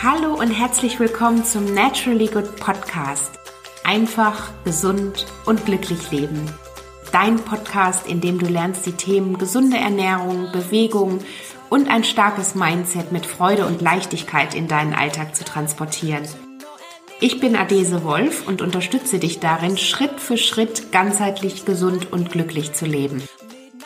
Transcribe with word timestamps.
Hallo 0.00 0.34
und 0.34 0.52
herzlich 0.52 1.00
willkommen 1.00 1.44
zum 1.44 1.74
Naturally 1.74 2.28
Good 2.28 2.54
Podcast. 2.54 3.32
Einfach, 3.82 4.52
gesund 4.62 5.26
und 5.44 5.66
glücklich 5.66 6.12
leben. 6.12 6.48
Dein 7.10 7.34
Podcast, 7.34 8.06
in 8.06 8.20
dem 8.20 8.38
du 8.38 8.46
lernst, 8.46 8.86
die 8.86 8.92
Themen 8.92 9.38
gesunde 9.38 9.76
Ernährung, 9.76 10.52
Bewegung 10.52 11.18
und 11.68 11.90
ein 11.90 12.04
starkes 12.04 12.54
Mindset 12.54 13.10
mit 13.10 13.26
Freude 13.26 13.66
und 13.66 13.82
Leichtigkeit 13.82 14.54
in 14.54 14.68
deinen 14.68 14.94
Alltag 14.94 15.34
zu 15.34 15.42
transportieren. 15.42 16.22
Ich 17.18 17.40
bin 17.40 17.56
Adese 17.56 18.04
Wolf 18.04 18.46
und 18.46 18.62
unterstütze 18.62 19.18
dich 19.18 19.40
darin, 19.40 19.76
Schritt 19.76 20.20
für 20.20 20.38
Schritt 20.38 20.92
ganzheitlich 20.92 21.64
gesund 21.64 22.12
und 22.12 22.30
glücklich 22.30 22.72
zu 22.72 22.86
leben. 22.86 23.20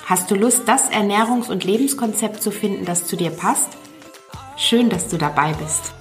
Hast 0.04 0.30
du 0.30 0.34
Lust, 0.34 0.64
das 0.66 0.90
Ernährungs- 0.90 1.50
und 1.50 1.64
Lebenskonzept 1.64 2.42
zu 2.42 2.50
finden, 2.50 2.84
das 2.84 3.06
zu 3.06 3.16
dir 3.16 3.30
passt? 3.30 3.70
Schön, 4.58 4.90
dass 4.90 5.08
du 5.08 5.16
dabei 5.16 5.54
bist. 5.54 5.94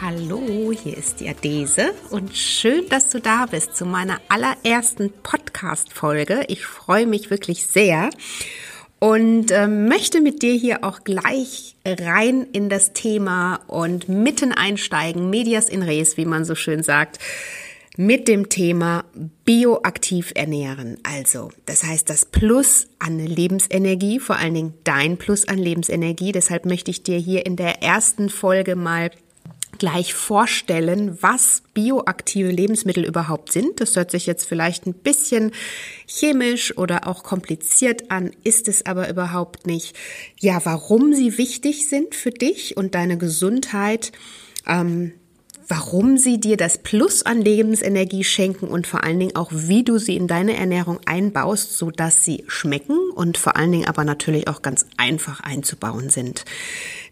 Hallo, 0.00 0.72
hier 0.72 0.96
ist 0.96 1.20
die 1.20 1.28
Adese 1.28 1.92
und 2.08 2.34
schön, 2.34 2.88
dass 2.88 3.10
du 3.10 3.20
da 3.20 3.44
bist 3.44 3.76
zu 3.76 3.84
meiner 3.84 4.22
allerersten 4.30 5.12
Podcast-Folge. 5.22 6.44
Ich 6.48 6.64
freue 6.64 7.06
mich 7.06 7.28
wirklich 7.28 7.66
sehr 7.66 8.08
und 8.98 9.50
äh, 9.50 9.66
möchte 9.66 10.22
mit 10.22 10.40
dir 10.40 10.54
hier 10.54 10.82
auch 10.82 11.04
gleich 11.04 11.76
rein 11.84 12.46
in 12.54 12.70
das 12.70 12.94
Thema 12.94 13.60
und 13.66 14.08
mitten 14.08 14.52
einsteigen, 14.52 15.28
medias 15.28 15.68
in 15.68 15.82
res, 15.82 16.16
wie 16.16 16.24
man 16.24 16.46
so 16.46 16.54
schön 16.54 16.82
sagt, 16.82 17.18
mit 17.96 18.28
dem 18.28 18.48
Thema 18.48 19.04
bioaktiv 19.44 20.32
ernähren. 20.34 20.98
Also, 21.02 21.50
das 21.64 21.82
heißt, 21.82 22.08
das 22.10 22.26
Plus 22.26 22.88
an 22.98 23.18
Lebensenergie, 23.18 24.20
vor 24.20 24.36
allen 24.36 24.54
Dingen 24.54 24.74
dein 24.84 25.16
Plus 25.16 25.48
an 25.48 25.58
Lebensenergie. 25.58 26.32
Deshalb 26.32 26.66
möchte 26.66 26.90
ich 26.90 27.02
dir 27.02 27.18
hier 27.18 27.46
in 27.46 27.56
der 27.56 27.82
ersten 27.82 28.28
Folge 28.28 28.76
mal 28.76 29.10
gleich 29.78 30.14
vorstellen, 30.14 31.18
was 31.20 31.62
bioaktive 31.74 32.50
Lebensmittel 32.50 33.04
überhaupt 33.04 33.52
sind. 33.52 33.80
Das 33.80 33.96
hört 33.96 34.10
sich 34.10 34.26
jetzt 34.26 34.46
vielleicht 34.46 34.86
ein 34.86 34.94
bisschen 34.94 35.52
chemisch 36.06 36.76
oder 36.76 37.06
auch 37.06 37.22
kompliziert 37.22 38.10
an, 38.10 38.30
ist 38.42 38.68
es 38.68 38.86
aber 38.86 39.08
überhaupt 39.08 39.66
nicht. 39.66 39.94
Ja, 40.40 40.60
warum 40.64 41.12
sie 41.12 41.38
wichtig 41.38 41.88
sind 41.88 42.14
für 42.14 42.30
dich 42.30 42.76
und 42.76 42.94
deine 42.94 43.18
Gesundheit. 43.18 44.12
Ähm, 44.66 45.12
warum 45.68 46.16
sie 46.16 46.38
dir 46.38 46.56
das 46.56 46.78
Plus 46.78 47.22
an 47.24 47.40
Lebensenergie 47.40 48.24
schenken 48.24 48.68
und 48.68 48.86
vor 48.86 49.04
allen 49.04 49.18
Dingen 49.18 49.36
auch, 49.36 49.50
wie 49.52 49.82
du 49.82 49.98
sie 49.98 50.16
in 50.16 50.28
deine 50.28 50.56
Ernährung 50.56 51.00
einbaust, 51.06 51.76
so 51.76 51.90
dass 51.90 52.22
sie 52.24 52.44
schmecken 52.46 52.98
und 53.14 53.36
vor 53.38 53.56
allen 53.56 53.72
Dingen 53.72 53.86
aber 53.86 54.04
natürlich 54.04 54.48
auch 54.48 54.62
ganz 54.62 54.86
einfach 54.96 55.40
einzubauen 55.40 56.10
sind. 56.10 56.44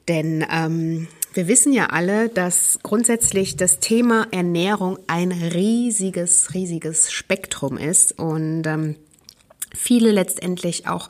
Denn 0.09 0.45
ähm, 0.51 1.09
wir 1.33 1.49
wissen 1.49 1.73
ja 1.73 1.87
alle, 1.87 2.29
dass 2.29 2.79
grundsätzlich 2.83 3.57
das 3.57 3.81
Thema 3.81 4.29
Ernährung 4.31 4.99
ein 5.09 5.33
riesiges, 5.33 6.55
riesiges 6.55 7.11
Spektrum 7.11 7.77
ist 7.77 8.19
und 8.19 8.65
ähm, 8.67 8.97
viele 9.75 10.13
letztendlich 10.13 10.87
auch 10.87 11.09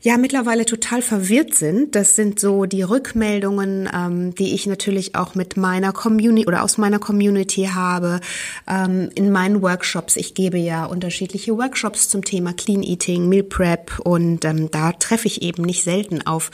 ja 0.00 0.16
mittlerweile 0.16 0.64
total 0.64 1.02
verwirrt 1.02 1.54
sind. 1.54 1.94
Das 1.94 2.16
sind 2.16 2.38
so 2.38 2.66
die 2.66 2.82
Rückmeldungen, 2.82 3.88
ähm, 3.92 4.34
die 4.34 4.54
ich 4.54 4.66
natürlich 4.66 5.14
auch 5.14 5.34
mit 5.34 5.56
meiner 5.56 5.92
Community 5.92 6.46
oder 6.46 6.62
aus 6.62 6.78
meiner 6.78 6.98
Community 6.98 7.70
habe 7.72 8.20
ähm, 8.68 9.10
in 9.14 9.30
meinen 9.32 9.62
Workshops. 9.62 10.16
Ich 10.16 10.34
gebe 10.34 10.58
ja 10.58 10.84
unterschiedliche 10.84 11.56
Workshops 11.56 12.08
zum 12.08 12.24
Thema 12.24 12.52
Clean 12.52 12.82
Eating, 12.82 13.28
Meal 13.28 13.42
Prep 13.42 13.98
und 14.00 14.44
ähm, 14.44 14.70
da 14.70 14.92
treffe 14.92 15.26
ich 15.26 15.42
eben 15.42 15.62
nicht 15.62 15.82
selten 15.82 16.26
auf 16.26 16.50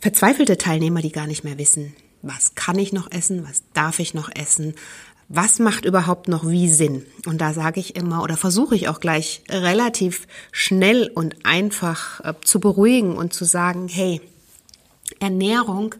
verzweifelte 0.00 0.56
Teilnehmer, 0.56 1.02
die 1.02 1.12
gar 1.12 1.26
nicht 1.26 1.42
mehr 1.42 1.58
wissen, 1.58 1.94
was 2.22 2.54
kann 2.54 2.78
ich 2.78 2.92
noch 2.92 3.10
essen, 3.10 3.46
was 3.48 3.62
darf 3.72 3.98
ich 3.98 4.14
noch 4.14 4.30
essen, 4.34 4.74
was 5.28 5.58
macht 5.58 5.84
überhaupt 5.84 6.28
noch 6.28 6.48
wie 6.48 6.68
Sinn? 6.68 7.04
Und 7.26 7.40
da 7.40 7.52
sage 7.52 7.80
ich 7.80 7.96
immer 7.96 8.22
oder 8.22 8.36
versuche 8.36 8.76
ich 8.76 8.88
auch 8.88 9.00
gleich 9.00 9.42
relativ 9.48 10.26
schnell 10.52 11.10
und 11.12 11.44
einfach 11.44 12.20
äh, 12.20 12.34
zu 12.44 12.60
beruhigen 12.60 13.16
und 13.16 13.32
zu 13.32 13.44
sagen, 13.44 13.88
hey, 13.88 14.20
Ernährung 15.18 15.94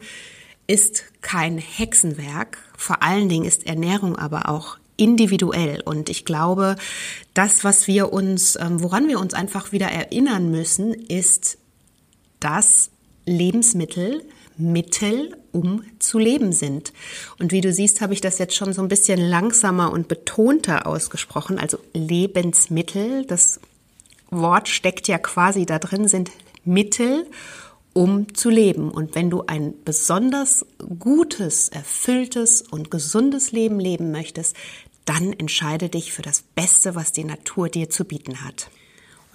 ist 0.65 1.03
kein 1.21 1.57
Hexenwerk. 1.57 2.57
Vor 2.77 3.03
allen 3.03 3.29
Dingen 3.29 3.45
ist 3.45 3.65
Ernährung 3.65 4.17
aber 4.17 4.49
auch 4.49 4.77
individuell. 4.97 5.81
Und 5.81 6.09
ich 6.09 6.25
glaube, 6.25 6.75
das, 7.33 7.63
was 7.63 7.87
wir 7.87 8.11
uns, 8.13 8.57
ähm, 8.57 8.81
woran 8.81 9.07
wir 9.07 9.19
uns 9.19 9.33
einfach 9.33 9.71
wieder 9.71 9.87
erinnern 9.87 10.51
müssen, 10.51 10.93
ist, 10.93 11.57
dass 12.39 12.91
Lebensmittel 13.27 14.23
Mittel, 14.57 15.37
um 15.51 15.83
zu 15.99 16.17
leben 16.17 16.51
sind. 16.51 16.91
Und 17.39 17.51
wie 17.51 17.61
du 17.61 17.71
siehst, 17.71 18.01
habe 18.01 18.13
ich 18.13 18.21
das 18.21 18.39
jetzt 18.39 18.55
schon 18.55 18.73
so 18.73 18.81
ein 18.81 18.87
bisschen 18.87 19.19
langsamer 19.19 19.91
und 19.91 20.07
betonter 20.07 20.87
ausgesprochen. 20.87 21.59
Also 21.59 21.77
Lebensmittel, 21.93 23.25
das 23.25 23.59
Wort 24.29 24.67
steckt 24.67 25.07
ja 25.07 25.19
quasi 25.19 25.65
da 25.65 25.79
drin, 25.79 26.07
sind 26.07 26.31
Mittel, 26.65 27.27
um 27.93 28.33
zu 28.33 28.49
leben. 28.49 28.89
Und 28.89 29.15
wenn 29.15 29.29
du 29.29 29.43
ein 29.45 29.73
besonders 29.85 30.65
gutes, 30.99 31.69
erfülltes 31.69 32.63
und 32.63 32.91
gesundes 32.91 33.51
Leben 33.51 33.79
leben 33.79 34.11
möchtest, 34.11 34.55
dann 35.05 35.33
entscheide 35.33 35.87
dich 35.87 36.11
für 36.11 36.23
das 36.23 36.41
Beste, 36.41 36.95
was 36.95 37.11
die 37.11 37.23
Natur 37.23 37.69
dir 37.69 37.89
zu 37.89 38.05
bieten 38.05 38.43
hat. 38.43 38.69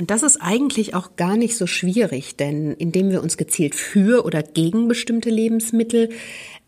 Und 0.02 0.10
das 0.10 0.24
ist 0.24 0.38
eigentlich 0.38 0.96
auch 0.96 1.14
gar 1.14 1.36
nicht 1.36 1.56
so 1.56 1.68
schwierig, 1.68 2.34
denn 2.34 2.72
indem 2.72 3.12
wir 3.12 3.22
uns 3.22 3.36
gezielt 3.36 3.76
für 3.76 4.24
oder 4.24 4.42
gegen 4.42 4.88
bestimmte 4.88 5.30
Lebensmittel 5.30 6.08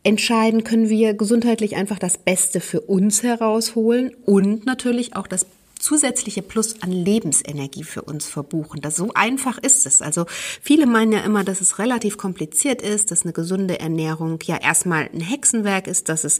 entscheiden, 0.05 0.63
können 0.63 0.89
wir 0.89 1.15
gesundheitlich 1.15 1.75
einfach 1.75 1.99
das 1.99 2.17
Beste 2.17 2.61
für 2.61 2.83
uns 2.83 3.25
herausholen 3.25 4.13
und 4.25 4.67
natürlich 4.67 5.17
auch 5.17 5.27
das 5.27 5.47
zusätzliche 5.85 6.41
Plus 6.41 6.81
an 6.81 6.91
Lebensenergie 6.91 7.85
für 7.85 8.03
uns 8.03 8.27
verbuchen. 8.27 8.81
Das 8.81 8.97
so 8.97 9.11
einfach 9.15 9.59
ist 9.59 9.85
es. 9.85 10.01
Also 10.01 10.25
viele 10.63 10.87
meinen 10.87 11.13
ja 11.13 11.21
immer, 11.21 11.45
dass 11.45 11.61
es 11.61 11.79
relativ 11.79 12.17
kompliziert 12.17 12.81
ist, 12.81 13.11
dass 13.11 13.23
eine 13.23 13.35
gesunde 13.35 13.79
Ernährung 13.81 14.39
ja 14.45 14.57
erstmal 14.57 15.11
ein 15.13 15.21
Hexenwerk 15.21 15.87
ist, 15.87 16.09
dass 16.09 16.25
es 16.25 16.39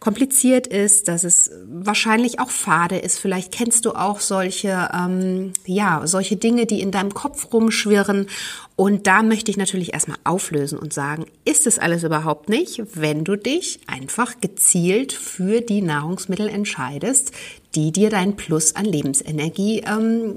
kompliziert 0.00 0.66
ist, 0.66 1.08
dass 1.08 1.24
es 1.24 1.50
wahrscheinlich 1.68 2.40
auch 2.40 2.50
fade 2.50 2.96
ist. 2.96 3.18
Vielleicht 3.18 3.52
kennst 3.52 3.84
du 3.84 3.92
auch 3.92 4.20
solche, 4.20 4.88
ähm, 4.94 5.52
ja, 5.66 6.06
solche 6.06 6.36
Dinge, 6.36 6.64
die 6.64 6.80
in 6.80 6.90
deinem 6.90 7.12
Kopf 7.12 7.52
rumschwirren. 7.52 8.28
Und 8.76 9.06
da 9.06 9.22
möchte 9.22 9.50
ich 9.50 9.58
natürlich 9.58 9.92
erstmal 9.92 10.18
auflösen 10.24 10.78
und 10.78 10.92
sagen, 10.94 11.26
ist 11.44 11.66
es 11.66 11.78
alles 11.78 12.02
überhaupt 12.02 12.48
nicht, 12.48 12.82
wenn 12.94 13.24
du 13.24 13.36
dich 13.36 13.80
einfach 13.86 14.40
gezielt 14.40 15.12
für 15.12 15.60
die 15.60 15.82
Nahrungsmittel 15.82 16.48
entscheidest, 16.48 17.32
die 17.76 17.92
dir 17.92 18.08
dein 18.08 18.36
Plus 18.36 18.74
an 18.74 18.86
Lebensenergie 18.86 19.82
ähm, 19.86 20.36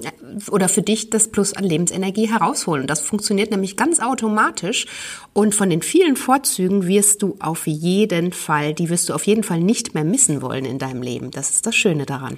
oder 0.51 0.67
für 0.67 0.81
dich 0.81 1.09
das 1.09 1.29
Plus 1.29 1.53
an 1.53 1.63
Lebensenergie 1.63 2.29
herausholen. 2.29 2.85
Das 2.85 2.99
funktioniert 2.99 3.49
nämlich 3.49 3.77
ganz 3.77 4.01
automatisch 4.01 4.85
und 5.33 5.55
von 5.55 5.69
den 5.69 5.81
vielen 5.81 6.17
Vorzügen 6.17 6.85
wirst 6.85 7.23
du 7.23 7.37
auf 7.39 7.65
jeden 7.65 8.33
Fall, 8.33 8.73
die 8.73 8.89
wirst 8.89 9.07
du 9.09 9.13
auf 9.13 9.25
jeden 9.25 9.43
Fall 9.43 9.61
nicht 9.61 9.93
mehr 9.93 10.03
missen 10.03 10.41
wollen 10.41 10.65
in 10.65 10.79
deinem 10.79 11.01
Leben. 11.01 11.31
Das 11.31 11.49
ist 11.51 11.65
das 11.65 11.75
Schöne 11.75 12.05
daran. 12.05 12.37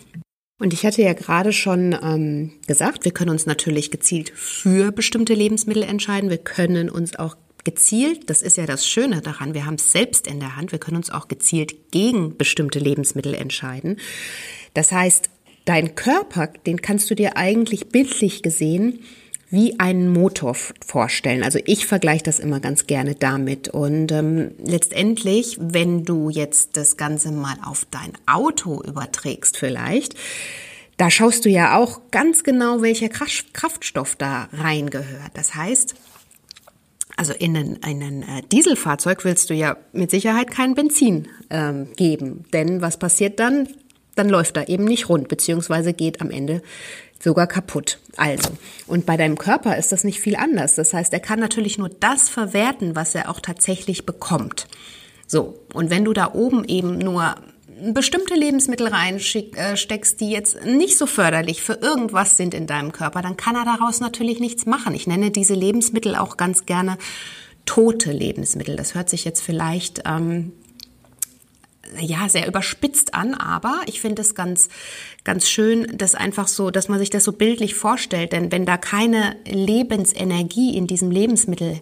Und 0.60 0.74
ich 0.74 0.86
hatte 0.86 1.02
ja 1.02 1.14
gerade 1.14 1.52
schon 1.52 1.98
ähm, 2.04 2.52
gesagt, 2.68 3.04
wir 3.04 3.12
können 3.12 3.32
uns 3.32 3.48
natürlich 3.48 3.90
gezielt 3.90 4.32
für 4.36 4.92
bestimmte 4.92 5.34
Lebensmittel 5.34 5.82
entscheiden. 5.82 6.30
Wir 6.30 6.38
können 6.38 6.88
uns 6.92 7.18
auch 7.18 7.36
gezielt, 7.64 8.30
das 8.30 8.42
ist 8.42 8.58
ja 8.58 8.66
das 8.66 8.88
Schöne 8.88 9.22
daran, 9.22 9.54
wir 9.54 9.66
haben 9.66 9.76
es 9.76 9.92
selbst 9.92 10.28
in 10.28 10.40
der 10.40 10.56
Hand, 10.56 10.72
wir 10.72 10.80
können 10.80 10.98
uns 10.98 11.12
auch 11.12 11.28
gezielt 11.28 11.92
gegen 11.92 12.38
bestimmte 12.38 12.80
Lebensmittel 12.80 13.34
entscheiden. 13.34 13.98
Das 14.74 14.92
heißt, 14.92 15.30
dein 15.66 15.96
Körper, 15.96 16.48
den 16.66 16.82
kannst 16.82 17.10
du 17.10 17.16
dir 17.16 17.38
eigentlich 17.38 17.90
bildlich 17.90 18.44
gesehen 18.44 19.00
wie 19.52 19.80
einen 19.80 20.08
Motor 20.08 20.56
vorstellen. 20.56 21.44
Also 21.44 21.60
ich 21.66 21.86
vergleiche 21.86 22.24
das 22.24 22.40
immer 22.40 22.62
ganz 22.62 22.88
gerne 22.88 23.16
damit. 23.16 23.68
Und 23.68 24.12
ähm, 24.14 24.52
letztendlich, 24.64 25.58
wenn 25.60 26.06
du 26.06 26.30
jetzt 26.30 26.78
das 26.78 26.96
Ganze 26.96 27.34
mal 27.34 27.58
auf 27.66 27.86
dein 27.92 28.14
Auto 28.26 28.82
überträgst 28.82 29.58
vielleicht, 29.58 30.16
da 30.96 31.12
schaust 31.12 31.44
du 31.44 31.50
ja 31.50 31.78
auch 31.78 32.00
ganz 32.12 32.44
genau, 32.44 32.82
welcher 32.82 33.10
Kraftstoff 33.10 34.16
da 34.16 34.48
reingehört. 34.54 35.32
Das 35.34 35.54
heißt, 35.54 35.96
also 37.18 37.34
in 37.34 37.58
ein, 37.58 37.76
in 37.86 38.04
ein 38.04 38.22
äh, 38.24 38.42
Dieselfahrzeug 38.52 39.26
willst 39.26 39.50
du 39.50 39.54
ja 39.54 39.76
mit 39.92 40.12
Sicherheit 40.12 40.50
kein 40.50 40.76
Benzin 40.76 41.28
ähm, 41.50 41.90
geben. 41.98 42.46
Denn 42.54 42.82
was 42.82 42.98
passiert 42.98 43.40
dann? 43.40 43.68
Dann 44.16 44.30
läuft 44.30 44.58
da 44.58 44.64
eben 44.64 44.86
nicht 44.86 45.10
rund, 45.10 45.28
beziehungsweise 45.28 45.94
geht 45.94 46.22
am 46.22 46.32
Ende 46.32 46.62
sogar 47.20 47.48
kaputt. 47.48 48.00
Also, 48.18 48.50
und 48.88 49.06
bei 49.06 49.16
deinem 49.18 49.38
Körper 49.38 49.78
ist 49.78 49.92
das 49.92 50.04
nicht 50.04 50.20
viel 50.20 50.36
anders. 50.36 50.76
Das 50.76 50.94
heißt, 50.94 51.14
er 51.14 51.20
kann 51.20 51.40
natürlich 51.40 51.78
nur 51.78 51.90
das 51.90 52.30
verwerten, 52.30 52.96
was 52.96 53.16
er 53.16 53.30
auch 53.30 53.40
tatsächlich 53.40 54.06
bekommt. 54.06 54.68
So, 55.28 55.60
und 55.74 55.90
wenn 55.90 56.04
du 56.04 56.14
da 56.14 56.34
oben 56.34 56.66
eben 56.66 56.98
nur 56.98 57.36
bestimmte 57.94 58.36
Lebensmittel 58.36 58.88
reinsteckst, 58.88 60.22
die 60.22 60.30
jetzt 60.30 60.66
nicht 60.66 60.98
so 60.98 61.06
förderlich 61.06 61.64
für 61.64 61.74
irgendwas 61.74 62.38
sind 62.38 62.54
in 62.54 62.68
deinem 62.68 62.92
Körper, 62.92 63.22
dann 63.22 63.38
kann 63.38 63.56
er 63.56 63.66
daraus 63.66 64.00
natürlich 64.00 64.40
nichts 64.40 64.66
machen. 64.66 64.94
Ich 64.94 65.08
nenne 65.08 65.32
diese 65.32 65.56
Lebensmittel 65.56 66.16
auch 66.16 66.38
ganz 66.38 66.66
gerne 66.66 66.98
tote 67.66 68.12
Lebensmittel. 68.12 68.76
Das 68.76 68.94
hört 68.94 69.10
sich 69.10 69.26
jetzt 69.26 69.42
vielleicht 69.42 70.04
ähm, 70.06 70.52
ja 72.00 72.30
sehr 72.30 72.48
überspitzt 72.48 73.14
an, 73.14 73.34
aber 73.34 73.82
ich 73.86 74.02
finde 74.02 74.22
es 74.22 74.36
ganz 74.36 74.70
ganz 75.24 75.50
schön, 75.50 75.98
dass 75.98 76.16
einfach 76.16 76.48
so, 76.48 76.72
dass 76.72 76.88
man 76.88 77.00
sich 77.00 77.10
das 77.10 77.24
so 77.24 77.34
bildlich 77.34 77.76
vorstellt, 77.76 78.34
denn 78.34 78.52
wenn 78.52 78.66
da 78.66 78.78
keine 78.78 79.36
Lebensenergie 79.46 80.76
in 80.76 80.88
diesem 80.88 81.12
Lebensmittel 81.12 81.80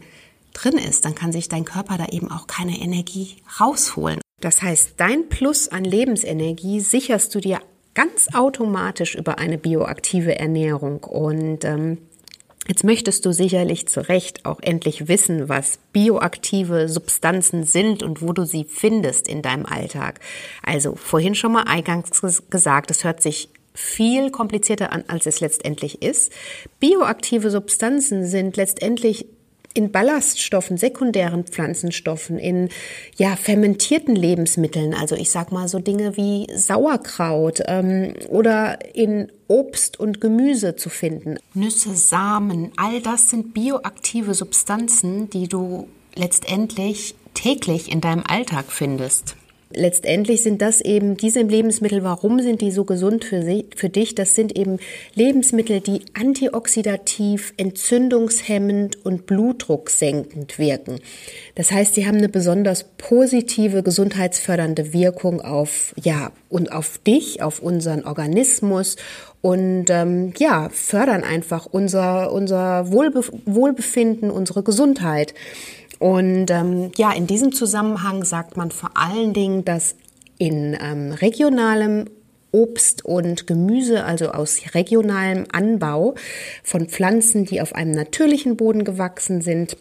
drin 0.53 0.77
ist, 0.77 1.05
dann 1.05 1.15
kann 1.15 1.31
sich 1.31 1.49
dein 1.49 1.65
Körper 1.65 1.97
da 1.97 2.07
eben 2.07 2.31
auch 2.31 2.47
keine 2.47 2.79
Energie 2.79 3.37
rausholen. 3.59 4.19
Das 4.41 4.61
heißt, 4.61 4.93
dein 4.97 5.29
Plus 5.29 5.67
an 5.67 5.83
Lebensenergie 5.83 6.79
sicherst 6.79 7.33
du 7.35 7.39
dir 7.39 7.59
ganz 7.93 8.33
automatisch 8.33 9.15
über 9.15 9.39
eine 9.39 9.57
bioaktive 9.57 10.39
Ernährung 10.39 11.03
und 11.03 11.65
ähm, 11.65 11.97
Jetzt 12.69 12.83
möchtest 12.83 13.25
du 13.25 13.33
sicherlich 13.33 13.87
zu 13.87 14.07
Recht 14.07 14.45
auch 14.45 14.59
endlich 14.61 15.07
wissen, 15.07 15.49
was 15.49 15.79
bioaktive 15.91 16.87
Substanzen 16.87 17.63
sind 17.63 18.03
und 18.03 18.21
wo 18.21 18.31
du 18.31 18.45
sie 18.45 18.63
findest 18.63 19.27
in 19.27 19.41
deinem 19.41 19.65
Alltag. 19.65 20.19
Also 20.61 20.93
vorhin 20.95 21.33
schon 21.33 21.51
mal 21.51 21.63
eingangs 21.63 22.21
gesagt, 22.51 22.91
es 22.91 23.03
hört 23.03 23.23
sich 23.23 23.49
viel 23.73 24.29
komplizierter 24.29 24.91
an, 24.91 25.03
als 25.07 25.25
es 25.25 25.39
letztendlich 25.39 26.03
ist. 26.03 26.31
Bioaktive 26.79 27.49
Substanzen 27.49 28.27
sind 28.27 28.55
letztendlich 28.55 29.25
in 29.73 29.91
Ballaststoffen, 29.91 30.77
sekundären 30.77 31.45
Pflanzenstoffen, 31.45 32.39
in 32.39 32.69
ja 33.17 33.35
fermentierten 33.35 34.15
Lebensmitteln, 34.15 34.93
also 34.93 35.15
ich 35.15 35.31
sag 35.31 35.51
mal 35.51 35.67
so 35.67 35.79
Dinge 35.79 36.17
wie 36.17 36.47
Sauerkraut 36.53 37.61
ähm, 37.65 38.13
oder 38.29 38.95
in 38.95 39.31
Obst 39.47 39.99
und 39.99 40.21
Gemüse 40.21 40.75
zu 40.75 40.89
finden. 40.89 41.37
Nüsse, 41.53 41.95
Samen, 41.95 42.71
all 42.77 43.01
das 43.01 43.29
sind 43.29 43.53
bioaktive 43.53 44.33
Substanzen, 44.33 45.29
die 45.29 45.47
du 45.47 45.87
letztendlich 46.15 47.15
täglich 47.33 47.91
in 47.91 48.01
deinem 48.01 48.23
Alltag 48.27 48.65
findest. 48.69 49.35
Letztendlich 49.71 50.41
sind 50.41 50.63
das 50.63 50.81
eben 50.81 51.15
diese 51.15 51.41
Lebensmittel. 51.41 52.03
Warum 52.03 52.39
sind 52.39 52.61
die 52.61 52.71
so 52.71 52.85
gesund 52.85 53.23
für, 53.23 53.43
sie, 53.43 53.67
für 53.75 53.89
dich? 53.89 54.15
Das 54.15 54.33
sind 54.33 54.57
eben 54.57 54.79
Lebensmittel, 55.13 55.79
die 55.79 56.01
antioxidativ, 56.15 57.53
entzündungshemmend 57.55 59.05
und 59.05 59.27
blutdrucksenkend 59.27 60.57
wirken. 60.57 60.99
Das 61.53 61.71
heißt, 61.71 61.93
sie 61.93 62.07
haben 62.07 62.17
eine 62.17 62.29
besonders 62.29 62.85
positive, 62.97 63.83
gesundheitsfördernde 63.83 64.91
Wirkung 64.91 65.39
auf, 65.39 65.93
ja, 66.01 66.31
und 66.49 66.71
auf 66.71 66.97
dich, 66.97 67.43
auf 67.43 67.59
unseren 67.59 68.05
Organismus 68.05 68.95
und 69.41 69.85
ähm, 69.89 70.33
ja, 70.37 70.69
fördern 70.69 71.23
einfach 71.23 71.67
unser, 71.67 72.31
unser 72.33 72.91
Wohlbe 72.91 73.23
Wohlbefinden, 73.45 74.31
unsere 74.31 74.63
Gesundheit. 74.63 75.35
Und 75.99 76.49
ähm, 76.49 76.91
ja, 76.97 77.11
in 77.11 77.27
diesem 77.27 77.51
Zusammenhang 77.51 78.23
sagt 78.23 78.57
man 78.57 78.71
vor 78.71 78.91
allen 78.95 79.33
Dingen, 79.33 79.65
dass 79.65 79.95
in 80.37 80.75
ähm, 80.81 81.11
regionalem 81.11 82.05
Obst 82.51 83.05
und 83.05 83.45
Gemüse, 83.45 84.05
also 84.05 84.31
aus 84.31 84.61
regionalem 84.73 85.45
Anbau 85.51 86.15
von 86.63 86.87
Pflanzen, 86.87 87.45
die 87.45 87.61
auf 87.61 87.75
einem 87.75 87.91
natürlichen 87.91 88.57
Boden 88.57 88.85
gewachsen 88.85 89.41
sind, 89.41 89.77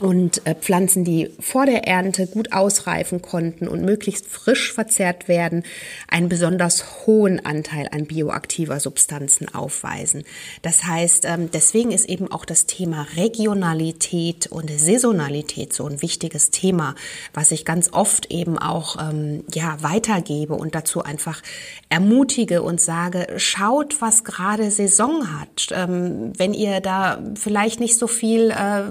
und 0.00 0.46
äh, 0.46 0.54
Pflanzen, 0.54 1.04
die 1.04 1.30
vor 1.40 1.66
der 1.66 1.88
Ernte 1.88 2.26
gut 2.26 2.52
ausreifen 2.52 3.20
konnten 3.20 3.66
und 3.66 3.84
möglichst 3.84 4.26
frisch 4.26 4.72
verzehrt 4.72 5.26
werden, 5.26 5.64
einen 6.06 6.28
besonders 6.28 7.06
hohen 7.06 7.44
Anteil 7.44 7.88
an 7.90 8.06
bioaktiver 8.06 8.78
Substanzen 8.78 9.52
aufweisen. 9.52 10.22
Das 10.62 10.84
heißt, 10.84 11.24
ähm, 11.24 11.50
deswegen 11.52 11.90
ist 11.90 12.08
eben 12.08 12.30
auch 12.30 12.44
das 12.44 12.66
Thema 12.66 13.06
Regionalität 13.16 14.46
und 14.46 14.70
Saisonalität 14.70 15.72
so 15.72 15.86
ein 15.86 16.00
wichtiges 16.00 16.50
Thema, 16.50 16.94
was 17.34 17.50
ich 17.50 17.64
ganz 17.64 17.92
oft 17.92 18.30
eben 18.30 18.56
auch 18.56 18.96
ähm, 19.00 19.42
ja 19.52 19.78
weitergebe 19.80 20.54
und 20.54 20.76
dazu 20.76 21.02
einfach 21.02 21.42
ermutige 21.88 22.62
und 22.62 22.80
sage: 22.80 23.26
Schaut, 23.36 24.00
was 24.00 24.22
gerade 24.22 24.70
Saison 24.70 25.40
hat. 25.40 25.68
Ähm, 25.72 26.32
wenn 26.36 26.54
ihr 26.54 26.80
da 26.80 27.20
vielleicht 27.34 27.80
nicht 27.80 27.98
so 27.98 28.06
viel 28.06 28.50
äh, 28.50 28.82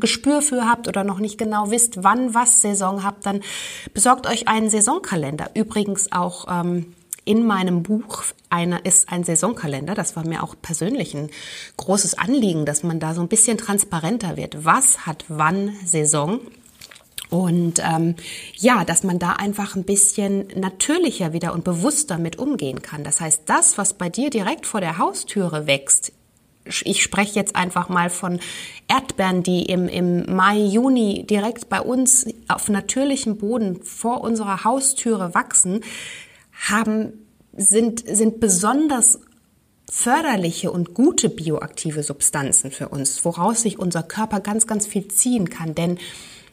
Gespür 0.00 0.42
für 0.42 0.68
habt 0.68 0.88
oder 0.88 1.04
noch 1.04 1.18
nicht 1.18 1.38
genau 1.38 1.70
wisst, 1.70 2.02
wann 2.02 2.34
was 2.34 2.60
Saison 2.60 3.04
habt, 3.04 3.26
dann 3.26 3.40
besorgt 3.94 4.26
euch 4.26 4.48
einen 4.48 4.70
Saisonkalender. 4.70 5.50
Übrigens 5.54 6.12
auch 6.12 6.46
ähm, 6.48 6.94
in 7.24 7.46
meinem 7.46 7.82
Buch 7.82 8.24
eine, 8.48 8.78
ist 8.78 9.10
ein 9.12 9.22
Saisonkalender. 9.22 9.94
Das 9.94 10.16
war 10.16 10.26
mir 10.26 10.42
auch 10.42 10.54
persönlich 10.60 11.14
ein 11.14 11.28
großes 11.76 12.16
Anliegen, 12.16 12.64
dass 12.64 12.82
man 12.82 13.00
da 13.00 13.12
so 13.12 13.20
ein 13.20 13.28
bisschen 13.28 13.58
transparenter 13.58 14.36
wird. 14.38 14.64
Was 14.64 15.06
hat 15.06 15.26
wann 15.28 15.76
Saison? 15.84 16.40
Und 17.30 17.82
ähm, 17.84 18.14
ja, 18.56 18.84
dass 18.84 19.04
man 19.04 19.18
da 19.18 19.32
einfach 19.34 19.76
ein 19.76 19.84
bisschen 19.84 20.48
natürlicher 20.54 21.34
wieder 21.34 21.52
und 21.52 21.64
bewusster 21.64 22.16
mit 22.16 22.38
umgehen 22.38 22.80
kann. 22.80 23.04
Das 23.04 23.20
heißt, 23.20 23.42
das, 23.46 23.76
was 23.76 23.92
bei 23.92 24.08
dir 24.08 24.30
direkt 24.30 24.66
vor 24.66 24.80
der 24.80 24.96
Haustüre 24.96 25.66
wächst, 25.66 26.12
ich 26.84 27.02
spreche 27.02 27.34
jetzt 27.34 27.56
einfach 27.56 27.88
mal 27.88 28.10
von 28.10 28.40
Erdbeeren, 28.88 29.42
die 29.42 29.64
im, 29.64 29.88
im 29.88 30.34
Mai, 30.34 30.58
Juni 30.58 31.24
direkt 31.26 31.68
bei 31.68 31.80
uns 31.80 32.26
auf 32.48 32.68
natürlichem 32.68 33.38
Boden 33.38 33.82
vor 33.82 34.22
unserer 34.22 34.64
Haustüre 34.64 35.34
wachsen, 35.34 35.80
haben, 36.68 37.12
sind, 37.56 38.04
sind 38.06 38.40
besonders 38.40 39.20
förderliche 39.90 40.70
und 40.70 40.94
gute 40.94 41.30
bioaktive 41.30 42.02
Substanzen 42.02 42.70
für 42.70 42.88
uns, 42.88 43.24
woraus 43.24 43.62
sich 43.62 43.78
unser 43.78 44.02
Körper 44.02 44.40
ganz, 44.40 44.66
ganz 44.66 44.86
viel 44.86 45.08
ziehen 45.08 45.48
kann. 45.48 45.74
Denn 45.74 45.98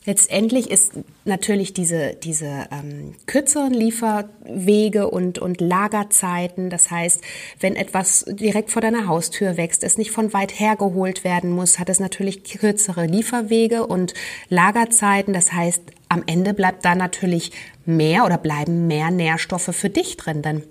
Letztendlich 0.05 0.69
ist 0.69 0.91
natürlich 1.23 1.73
diese, 1.73 2.13
diese 2.13 2.67
ähm, 2.71 3.15
kürzeren 3.25 3.73
Lieferwege 3.73 5.09
und, 5.09 5.39
und 5.39 5.61
Lagerzeiten, 5.61 6.69
das 6.69 6.91
heißt, 6.91 7.21
wenn 7.59 7.75
etwas 7.75 8.23
direkt 8.27 8.69
vor 8.69 8.83
deiner 8.83 9.07
Haustür 9.07 9.57
wächst, 9.57 9.83
es 9.83 9.97
nicht 9.97 10.11
von 10.11 10.31
weit 10.31 10.59
her 10.59 10.75
geholt 10.75 11.23
werden 11.23 11.49
muss, 11.49 11.79
hat 11.79 11.89
es 11.89 11.99
natürlich 11.99 12.43
kürzere 12.43 13.07
Lieferwege 13.07 13.87
und 13.87 14.13
Lagerzeiten. 14.49 15.33
Das 15.33 15.51
heißt, 15.51 15.81
am 16.07 16.23
Ende 16.27 16.53
bleibt 16.53 16.85
da 16.85 16.93
natürlich 16.93 17.51
mehr 17.85 18.25
oder 18.25 18.37
bleiben 18.37 18.85
mehr 18.85 19.09
Nährstoffe 19.09 19.75
für 19.75 19.89
dich 19.89 20.17
drin, 20.17 20.43
denn 20.43 20.63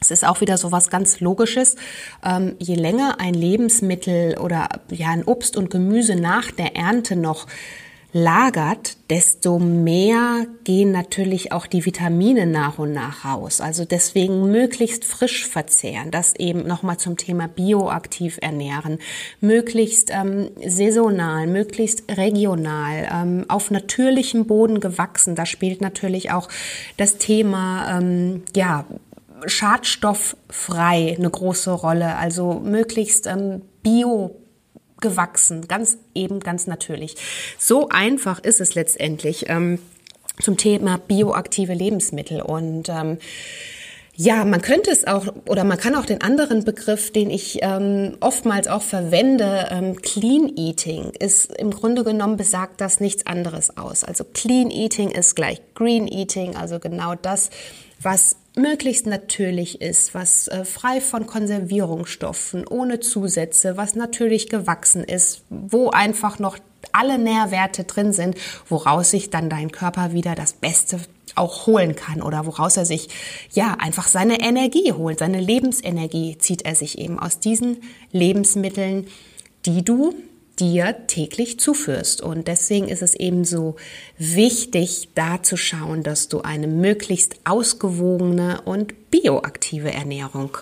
es 0.00 0.10
ist 0.10 0.26
auch 0.26 0.40
wieder 0.40 0.58
so 0.58 0.72
was 0.72 0.90
ganz 0.90 1.20
Logisches. 1.20 1.76
Ähm, 2.24 2.56
je 2.58 2.74
länger 2.74 3.20
ein 3.20 3.34
Lebensmittel 3.34 4.36
oder 4.38 4.68
ja 4.90 5.10
ein 5.10 5.24
Obst 5.24 5.56
und 5.56 5.70
Gemüse 5.70 6.16
nach 6.16 6.50
der 6.50 6.74
Ernte 6.74 7.14
noch 7.14 7.46
lagert, 8.12 8.96
desto 9.08 9.58
mehr 9.58 10.46
gehen 10.64 10.92
natürlich 10.92 11.52
auch 11.52 11.66
die 11.66 11.84
Vitamine 11.86 12.46
nach 12.46 12.78
und 12.78 12.92
nach 12.92 13.24
raus. 13.24 13.60
Also 13.60 13.84
deswegen 13.86 14.50
möglichst 14.50 15.04
frisch 15.04 15.46
verzehren, 15.46 16.10
das 16.10 16.34
eben 16.36 16.66
nochmal 16.66 16.98
zum 16.98 17.16
Thema 17.16 17.48
bioaktiv 17.48 18.38
ernähren, 18.42 18.98
möglichst 19.40 20.10
ähm, 20.12 20.50
saisonal, 20.66 21.46
möglichst 21.46 22.04
regional, 22.16 23.08
ähm, 23.10 23.44
auf 23.48 23.70
natürlichem 23.70 24.46
Boden 24.46 24.80
gewachsen. 24.80 25.34
Da 25.34 25.46
spielt 25.46 25.80
natürlich 25.80 26.30
auch 26.32 26.48
das 26.98 27.16
Thema, 27.16 27.98
ähm, 27.98 28.42
ja, 28.54 28.84
schadstofffrei 29.46 31.16
eine 31.18 31.30
große 31.30 31.72
Rolle, 31.72 32.16
also 32.16 32.60
möglichst 32.62 33.26
ähm, 33.26 33.62
bio 33.82 34.41
gewachsen, 35.02 35.68
ganz 35.68 35.98
eben, 36.14 36.40
ganz 36.40 36.66
natürlich. 36.66 37.16
So 37.58 37.90
einfach 37.90 38.38
ist 38.38 38.62
es 38.62 38.74
letztendlich 38.74 39.50
ähm, 39.50 39.78
zum 40.40 40.56
Thema 40.56 40.96
bioaktive 40.96 41.74
Lebensmittel 41.74 42.40
und 42.40 42.88
ähm, 42.88 43.18
ja, 44.14 44.44
man 44.44 44.60
könnte 44.60 44.90
es 44.90 45.06
auch, 45.06 45.26
oder 45.48 45.64
man 45.64 45.78
kann 45.78 45.94
auch 45.94 46.04
den 46.04 46.20
anderen 46.20 46.64
Begriff, 46.64 47.12
den 47.12 47.30
ich 47.30 47.60
ähm, 47.62 48.18
oftmals 48.20 48.68
auch 48.68 48.82
verwende, 48.82 49.68
ähm, 49.70 49.96
Clean 50.02 50.52
Eating, 50.54 51.12
ist 51.18 51.50
im 51.56 51.70
Grunde 51.70 52.04
genommen 52.04 52.36
besagt 52.36 52.82
das 52.82 53.00
nichts 53.00 53.26
anderes 53.26 53.76
aus. 53.78 54.04
Also 54.04 54.24
Clean 54.24 54.70
Eating 54.70 55.10
ist 55.10 55.34
gleich 55.34 55.62
Green 55.74 56.06
Eating, 56.06 56.56
also 56.56 56.78
genau 56.78 57.14
das, 57.14 57.48
was 58.02 58.36
möglichst 58.54 59.06
natürlich 59.06 59.80
ist, 59.80 60.14
was 60.14 60.48
äh, 60.48 60.64
frei 60.64 61.00
von 61.00 61.26
Konservierungsstoffen, 61.26 62.66
ohne 62.66 63.00
Zusätze, 63.00 63.76
was 63.76 63.94
natürlich 63.94 64.48
gewachsen 64.48 65.04
ist, 65.04 65.42
wo 65.48 65.90
einfach 65.90 66.38
noch 66.38 66.58
alle 66.92 67.18
Nährwerte 67.18 67.84
drin 67.84 68.12
sind, 68.12 68.36
woraus 68.68 69.10
sich 69.10 69.30
dann 69.30 69.48
dein 69.48 69.72
Körper 69.72 70.12
wieder 70.12 70.34
das 70.34 70.52
Beste 70.52 70.98
auch 71.34 71.66
holen 71.66 71.96
kann 71.96 72.20
oder 72.20 72.44
woraus 72.44 72.76
er 72.76 72.84
sich 72.84 73.08
ja 73.52 73.76
einfach 73.78 74.06
seine 74.06 74.40
Energie 74.40 74.92
holt, 74.92 75.20
seine 75.20 75.40
Lebensenergie 75.40 76.36
zieht 76.38 76.62
er 76.62 76.74
sich 76.74 76.98
eben 76.98 77.18
aus 77.18 77.38
diesen 77.38 77.78
Lebensmitteln, 78.10 79.06
die 79.64 79.82
du 79.82 80.14
dir 80.62 80.94
täglich 81.08 81.58
zuführst. 81.58 82.22
Und 82.22 82.46
deswegen 82.46 82.88
ist 82.88 83.02
es 83.02 83.14
eben 83.14 83.44
so 83.44 83.74
wichtig, 84.16 85.08
da 85.16 85.42
zu 85.42 85.56
schauen, 85.56 86.04
dass 86.04 86.28
du 86.28 86.42
eine 86.42 86.68
möglichst 86.68 87.34
ausgewogene 87.44 88.60
und 88.64 89.10
bioaktive 89.10 89.92
Ernährung 89.92 90.56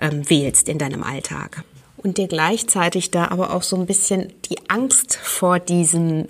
ähm, 0.00 0.28
wählst 0.28 0.70
in 0.70 0.78
deinem 0.78 1.02
Alltag. 1.02 1.64
Und 1.98 2.16
dir 2.16 2.28
gleichzeitig 2.28 3.10
da 3.10 3.28
aber 3.28 3.54
auch 3.54 3.62
so 3.62 3.76
ein 3.76 3.86
bisschen 3.86 4.32
die 4.46 4.56
Angst 4.68 5.16
vor 5.16 5.60
diesem 5.60 6.26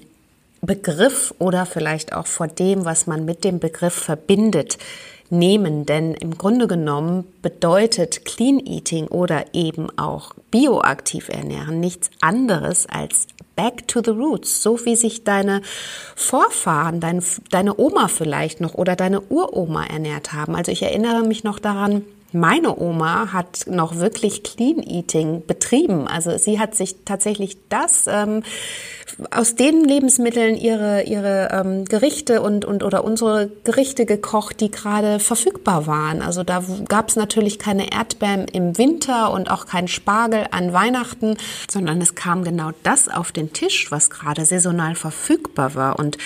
Begriff 0.61 1.33
oder 1.39 1.65
vielleicht 1.65 2.13
auch 2.13 2.27
vor 2.27 2.49
dem, 2.49 2.85
was 2.85 3.07
man 3.07 3.25
mit 3.25 3.45
dem 3.45 3.61
Begriff 3.61 3.95
verbindet, 3.95 4.79
nehmen. 5.33 5.85
Denn 5.87 6.15
im 6.15 6.39
Grunde 6.39 6.69
genommen 6.69 7.25
bedeutet 7.43 8.25
Clean 8.25 8.61
Eating 8.61 9.09
oder 9.09 9.47
eben 9.53 9.89
auch 9.99 10.35
bioaktiv 10.53 11.29
ernähren 11.29 11.81
nichts 11.81 12.11
anderes 12.21 12.87
als 12.87 13.27
Back 13.57 13.87
to 13.89 14.01
the 14.03 14.11
Roots, 14.11 14.63
so 14.63 14.83
wie 14.87 14.97
sich 14.97 15.25
deine 15.25 15.61
Vorfahren, 16.17 17.01
dein, 17.01 17.23
deine 17.51 17.79
Oma 17.79 18.09
vielleicht 18.09 18.61
noch 18.61 18.75
oder 18.75 18.97
deine 18.97 19.21
Uroma 19.21 19.85
ernährt 19.85 20.33
haben. 20.33 20.55
Also 20.55 20.73
ich 20.73 20.83
erinnere 20.83 21.23
mich 21.23 21.45
noch 21.45 21.59
daran, 21.59 22.03
meine 22.33 22.79
Oma 22.79 23.33
hat 23.33 23.67
noch 23.67 23.97
wirklich 23.97 24.43
Clean 24.43 24.83
Eating 24.83 25.45
betrieben. 25.47 26.07
Also 26.09 26.37
sie 26.39 26.59
hat 26.59 26.75
sich 26.75 26.97
tatsächlich 27.05 27.57
das 27.69 28.07
ähm, 28.09 28.43
aus 29.31 29.55
den 29.55 29.85
Lebensmitteln 29.85 30.57
ihre 30.57 31.03
ihre 31.03 31.49
ähm, 31.53 31.85
Gerichte 31.85 32.41
und 32.41 32.65
und 32.65 32.83
oder 32.83 33.05
unsere 33.05 33.51
Gerichte 33.65 34.07
gekocht, 34.07 34.61
die 34.61 34.71
gerade 34.71 35.19
verfügbar 35.19 35.87
waren. 35.87 36.23
Also 36.23 36.43
da 36.43 36.63
gab 36.89 37.09
es 37.09 37.17
natürlich 37.17 37.59
keine 37.59 37.93
Erdbeeren 37.93 38.47
im 38.49 38.79
Winter 38.79 39.33
und 39.33 39.51
auch 39.51 39.67
kein 39.67 39.89
Spargel 39.89 40.47
an 40.51 40.73
Weihnachten, 40.73 41.37
sondern 41.71 42.01
es 42.01 42.15
kam 42.15 42.45
genau 42.45 42.71
das 42.83 43.09
auf 43.09 43.33
den 43.33 43.53
Tisch, 43.53 43.91
was 43.91 44.09
gerade 44.11 44.45
saisonal 44.45 44.95
verfügbar 44.95 45.75
war. 45.75 45.99
Und 45.99 46.17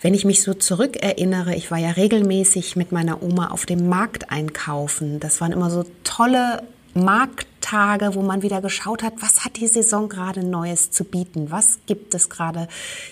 wenn 0.00 0.12
ich 0.12 0.26
mich 0.26 0.42
so 0.42 0.52
zurückerinnere, 0.52 1.54
ich 1.54 1.70
war 1.70 1.78
ja 1.78 1.90
regelmäßig 1.90 2.76
mit 2.76 2.92
meiner 2.92 3.22
Oma 3.22 3.48
auf 3.48 3.64
dem 3.64 3.88
Markt 3.88 4.30
einkaufen. 4.30 5.18
Das 5.18 5.40
waren 5.40 5.53
immer 5.54 5.70
so 5.70 5.84
tolle 6.04 6.62
Markttage, 6.94 8.14
wo 8.14 8.22
man 8.22 8.42
wieder 8.42 8.60
geschaut 8.60 9.02
hat, 9.02 9.14
was 9.20 9.44
hat 9.44 9.56
die 9.56 9.66
Saison 9.66 10.08
gerade 10.08 10.44
Neues 10.44 10.90
zu 10.90 11.04
bieten? 11.04 11.50
Was 11.50 11.78
gibt 11.86 12.14
es 12.14 12.28
gerade 12.28 12.68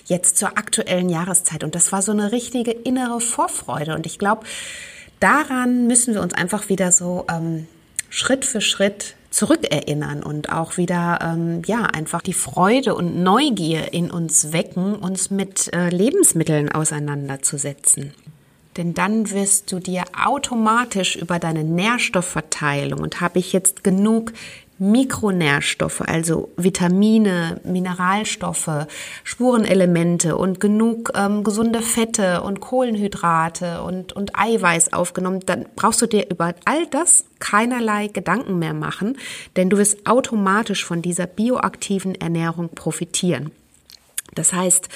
jetzt 0.07 0.37
zur 0.37 0.57
aktuellen 0.57 1.09
Jahreszeit? 1.09 1.65
Und 1.65 1.75
das 1.75 1.91
war 1.91 2.03
so 2.03 2.13
eine 2.13 2.31
richtige 2.33 2.71
innere 2.71 3.21
Vorfreude. 3.21 3.95
Und 3.95 4.07
ich 4.07 4.19
glaube, 4.19 4.47
daran 5.21 5.87
müssen 5.87 6.15
wir 6.15 6.23
uns 6.23 6.35
einfach 6.35 6.69
wieder 6.69 6.93
so 6.93 7.27
ähm, 7.29 7.67
Schritt 8.09 8.45
für 8.45 8.61
Schritt 8.61 9.17
zurückerinnern 9.31 10.23
und 10.23 10.53
auch 10.53 10.77
wieder 10.77 11.19
ähm, 11.23 11.63
ja 11.67 11.85
einfach 11.85 12.21
die 12.21 12.35
Freude 12.35 12.95
und 12.95 13.23
Neugier 13.23 13.93
in 13.95 14.11
uns 14.11 14.53
wecken, 14.53 14.95
uns 14.95 15.31
mit 15.31 15.73
äh, 15.73 15.89
Lebensmitteln 15.89 16.71
auseinanderzusetzen. 16.71 18.13
Denn 18.77 18.95
dann 18.95 19.31
wirst 19.31 19.71
du 19.71 19.79
dir 19.79 20.05
automatisch 20.19 21.17
über 21.17 21.39
deine 21.39 21.65
Nährstoffverteilung 21.65 23.01
und 23.01 23.21
habe 23.21 23.39
ich 23.39 23.53
jetzt 23.53 23.85
genug 23.85 24.33
Mikronährstoffe, 24.83 26.01
also 26.01 26.51
Vitamine, 26.57 27.61
Mineralstoffe, 27.63 28.89
Spurenelemente 29.23 30.37
und 30.37 30.59
genug 30.59 31.13
ähm, 31.15 31.45
gesunde 31.45 31.83
Fette 31.83 32.43
und 32.43 32.61
Kohlenhydrate 32.61 33.83
und, 33.83 34.13
und 34.13 34.37
Eiweiß 34.37 34.93
aufgenommen, 34.93 35.41
dann 35.47 35.67
brauchst 35.77 36.03
du 36.03 36.07
dir 36.07 36.29
über 36.29 36.55
all 36.65 36.87
das 36.87 37.27
keinerlei 37.39 38.09
Gedanken 38.09 38.59
mehr 38.59 38.75
machen, 38.75 39.19
denn 39.55 39.71
du 39.71 39.79
wirst 39.79 40.05
automatisch 40.07 40.85
von 40.85 41.01
dieser 41.01 41.29
bioaktiven 41.29 42.17
Ernährung 42.17 42.71
profitieren. 42.71 43.53
Das 44.35 44.53
heißt, 44.53 44.89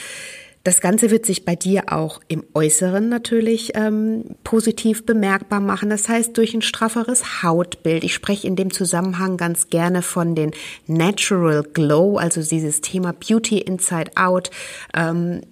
das 0.66 0.80
Ganze 0.80 1.12
wird 1.12 1.24
sich 1.24 1.44
bei 1.44 1.54
dir 1.54 1.92
auch 1.92 2.20
im 2.26 2.42
Äußeren 2.52 3.08
natürlich 3.08 3.76
ähm, 3.76 4.24
positiv 4.42 5.06
bemerkbar 5.06 5.60
machen. 5.60 5.90
Das 5.90 6.08
heißt, 6.08 6.36
durch 6.36 6.54
ein 6.54 6.62
strafferes 6.62 7.44
Hautbild. 7.44 8.02
Ich 8.02 8.14
spreche 8.14 8.48
in 8.48 8.56
dem 8.56 8.72
Zusammenhang 8.72 9.36
ganz 9.36 9.68
gerne 9.68 10.02
von 10.02 10.34
den 10.34 10.50
Natural 10.88 11.62
Glow, 11.62 12.16
also 12.16 12.42
dieses 12.42 12.80
Thema 12.80 13.12
Beauty 13.12 13.58
Inside 13.58 14.16
Out. 14.16 14.50
Ähm, 14.92 15.42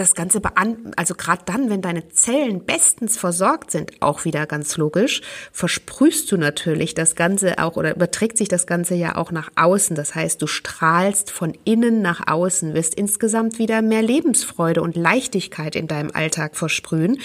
das 0.00 0.14
Ganze 0.14 0.40
bean 0.40 0.92
also 0.96 1.14
gerade 1.14 1.42
dann, 1.44 1.70
wenn 1.70 1.82
deine 1.82 2.08
Zellen 2.08 2.64
bestens 2.64 3.18
versorgt 3.18 3.70
sind, 3.70 3.92
auch 4.00 4.24
wieder 4.24 4.46
ganz 4.46 4.76
logisch, 4.76 5.20
versprühst 5.52 6.32
du 6.32 6.38
natürlich 6.38 6.94
das 6.94 7.14
Ganze 7.14 7.58
auch 7.58 7.76
oder 7.76 7.94
überträgt 7.94 8.38
sich 8.38 8.48
das 8.48 8.66
Ganze 8.66 8.94
ja 8.94 9.16
auch 9.16 9.30
nach 9.30 9.50
außen. 9.56 9.94
Das 9.94 10.14
heißt, 10.14 10.40
du 10.40 10.46
strahlst 10.46 11.30
von 11.30 11.52
innen 11.64 12.00
nach 12.00 12.26
außen, 12.26 12.74
wirst 12.74 12.94
insgesamt 12.94 13.58
wieder 13.58 13.82
mehr 13.82 14.02
Lebensfreude 14.02 14.82
und 14.82 14.96
Leichtigkeit 14.96 15.76
in 15.76 15.86
deinem 15.86 16.10
Alltag 16.12 16.56
versprühen 16.56 17.18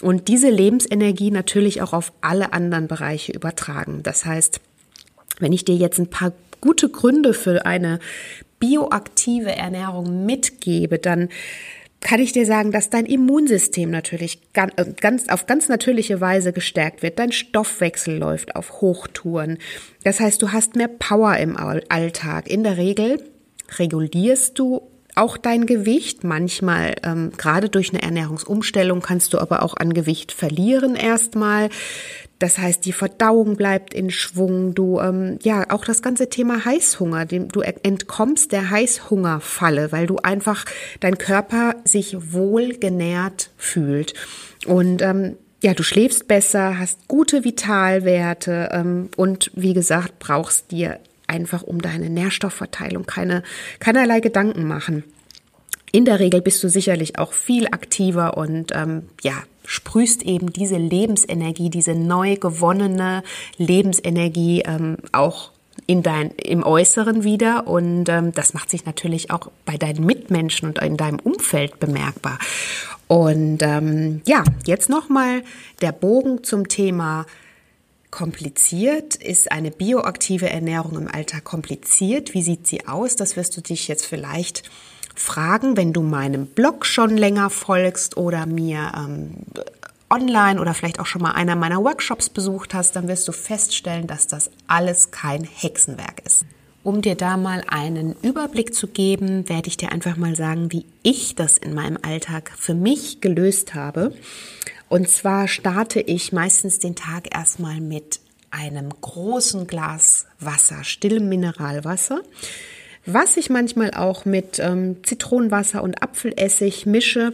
und 0.00 0.28
diese 0.28 0.48
Lebensenergie 0.48 1.30
natürlich 1.30 1.82
auch 1.82 1.92
auf 1.92 2.12
alle 2.20 2.52
anderen 2.52 2.86
Bereiche 2.86 3.32
übertragen. 3.32 4.02
Das 4.02 4.24
heißt, 4.24 4.60
wenn 5.40 5.52
ich 5.52 5.64
dir 5.64 5.74
jetzt 5.74 5.98
ein 5.98 6.10
paar 6.10 6.32
gute 6.60 6.88
Gründe 6.88 7.34
für 7.34 7.66
eine 7.66 7.98
bioaktive 8.60 9.50
Ernährung 9.50 10.24
mitgebe, 10.24 11.00
dann 11.00 11.28
kann 12.02 12.20
ich 12.20 12.32
dir 12.32 12.44
sagen, 12.44 12.72
dass 12.72 12.90
dein 12.90 13.06
Immunsystem 13.06 13.90
natürlich 13.90 14.52
ganz, 14.52 14.72
äh, 14.76 14.92
ganz, 15.00 15.28
auf 15.28 15.46
ganz 15.46 15.68
natürliche 15.68 16.20
Weise 16.20 16.52
gestärkt 16.52 17.02
wird. 17.02 17.18
Dein 17.18 17.32
Stoffwechsel 17.32 18.18
läuft 18.18 18.56
auf 18.56 18.80
Hochtouren. 18.80 19.58
Das 20.04 20.20
heißt, 20.20 20.42
du 20.42 20.52
hast 20.52 20.76
mehr 20.76 20.88
Power 20.88 21.36
im 21.36 21.56
Alltag. 21.56 22.50
In 22.50 22.64
der 22.64 22.76
Regel 22.76 23.22
regulierst 23.78 24.58
du 24.58 24.82
auch 25.14 25.36
dein 25.36 25.66
Gewicht. 25.66 26.24
Manchmal, 26.24 26.96
ähm, 27.02 27.32
gerade 27.36 27.68
durch 27.68 27.90
eine 27.90 28.02
Ernährungsumstellung, 28.02 29.00
kannst 29.00 29.32
du 29.32 29.38
aber 29.38 29.62
auch 29.62 29.74
an 29.76 29.94
Gewicht 29.94 30.32
verlieren 30.32 30.96
erstmal. 30.96 31.68
Das 32.42 32.58
heißt, 32.58 32.84
die 32.84 32.92
Verdauung 32.92 33.54
bleibt 33.54 33.94
in 33.94 34.10
Schwung. 34.10 34.74
Du, 34.74 34.98
ähm, 34.98 35.38
ja, 35.44 35.70
auch 35.70 35.84
das 35.84 36.02
ganze 36.02 36.28
Thema 36.28 36.64
Heißhunger. 36.64 37.24
Dem, 37.24 37.46
du 37.46 37.60
entkommst 37.60 38.50
der 38.50 38.70
Heißhungerfalle, 38.70 39.92
weil 39.92 40.08
du 40.08 40.16
einfach 40.16 40.64
dein 40.98 41.18
Körper 41.18 41.76
sich 41.84 42.32
wohl 42.32 42.74
genährt 42.74 43.50
fühlt. 43.56 44.14
Und 44.66 45.02
ähm, 45.02 45.36
ja, 45.62 45.72
du 45.72 45.84
schläfst 45.84 46.26
besser, 46.26 46.80
hast 46.80 47.06
gute 47.06 47.44
Vitalwerte 47.44 48.70
ähm, 48.72 49.10
und 49.14 49.52
wie 49.54 49.72
gesagt, 49.72 50.18
brauchst 50.18 50.72
dir 50.72 50.98
einfach 51.28 51.62
um 51.62 51.80
deine 51.80 52.10
Nährstoffverteilung 52.10 53.06
keine, 53.06 53.44
keinerlei 53.78 54.18
Gedanken 54.18 54.66
machen. 54.66 55.04
In 55.92 56.04
der 56.04 56.18
Regel 56.18 56.42
bist 56.42 56.64
du 56.64 56.68
sicherlich 56.68 57.20
auch 57.20 57.34
viel 57.34 57.68
aktiver 57.68 58.36
und 58.36 58.72
ähm, 58.74 59.04
ja, 59.22 59.44
sprühst 59.64 60.22
eben 60.22 60.52
diese 60.52 60.76
Lebensenergie, 60.76 61.70
diese 61.70 61.94
neu 61.94 62.36
gewonnene 62.36 63.22
Lebensenergie 63.56 64.62
ähm, 64.62 64.98
auch 65.12 65.50
in 65.86 66.02
dein, 66.02 66.30
im 66.32 66.62
Äußeren 66.62 67.24
wieder 67.24 67.66
und 67.66 68.08
ähm, 68.08 68.32
das 68.32 68.54
macht 68.54 68.70
sich 68.70 68.84
natürlich 68.84 69.30
auch 69.30 69.50
bei 69.64 69.76
deinen 69.76 70.04
Mitmenschen 70.04 70.68
und 70.68 70.78
in 70.82 70.96
deinem 70.96 71.18
Umfeld 71.18 71.80
bemerkbar. 71.80 72.38
Und 73.08 73.62
ähm, 73.62 74.22
ja, 74.24 74.44
jetzt 74.64 74.88
nochmal 74.88 75.42
der 75.80 75.92
Bogen 75.92 76.44
zum 76.44 76.68
Thema 76.68 77.26
kompliziert. 78.10 79.16
Ist 79.16 79.50
eine 79.50 79.70
bioaktive 79.70 80.48
Ernährung 80.48 80.96
im 80.96 81.08
Alltag 81.08 81.44
kompliziert? 81.44 82.34
Wie 82.34 82.42
sieht 82.42 82.66
sie 82.66 82.86
aus? 82.86 83.16
Das 83.16 83.36
wirst 83.36 83.56
du 83.56 83.60
dich 83.60 83.88
jetzt 83.88 84.06
vielleicht 84.06 84.62
fragen, 85.14 85.76
wenn 85.76 85.92
du 85.92 86.02
meinem 86.02 86.46
Blog 86.46 86.86
schon 86.86 87.16
länger 87.16 87.50
folgst 87.50 88.16
oder 88.16 88.46
mir 88.46 88.92
ähm, 88.96 89.34
online 90.10 90.60
oder 90.60 90.74
vielleicht 90.74 91.00
auch 91.00 91.06
schon 91.06 91.22
mal 91.22 91.32
einer 91.32 91.56
meiner 91.56 91.82
Workshops 91.82 92.28
besucht 92.28 92.74
hast, 92.74 92.96
dann 92.96 93.08
wirst 93.08 93.26
du 93.26 93.32
feststellen, 93.32 94.06
dass 94.06 94.26
das 94.26 94.50
alles 94.66 95.10
kein 95.10 95.44
Hexenwerk 95.44 96.20
ist. 96.24 96.44
Um 96.84 97.00
dir 97.00 97.14
da 97.14 97.36
mal 97.36 97.62
einen 97.68 98.16
Überblick 98.22 98.74
zu 98.74 98.88
geben, 98.88 99.48
werde 99.48 99.68
ich 99.68 99.76
dir 99.76 99.92
einfach 99.92 100.16
mal 100.16 100.34
sagen, 100.34 100.72
wie 100.72 100.84
ich 101.02 101.36
das 101.36 101.56
in 101.56 101.74
meinem 101.74 101.96
Alltag 102.02 102.52
für 102.58 102.74
mich 102.74 103.20
gelöst 103.20 103.74
habe. 103.74 104.12
Und 104.88 105.08
zwar 105.08 105.46
starte 105.46 106.00
ich 106.00 106.32
meistens 106.32 106.80
den 106.80 106.96
Tag 106.96 107.34
erstmal 107.34 107.80
mit 107.80 108.20
einem 108.50 108.90
großen 109.00 109.66
Glas 109.66 110.26
Wasser, 110.40 110.84
stillem 110.84 111.28
Mineralwasser 111.28 112.20
was 113.04 113.36
ich 113.36 113.50
manchmal 113.50 113.92
auch 113.92 114.24
mit 114.24 114.58
ähm, 114.58 115.02
Zitronenwasser 115.04 115.82
und 115.82 116.02
Apfelessig 116.02 116.86
mische 116.86 117.32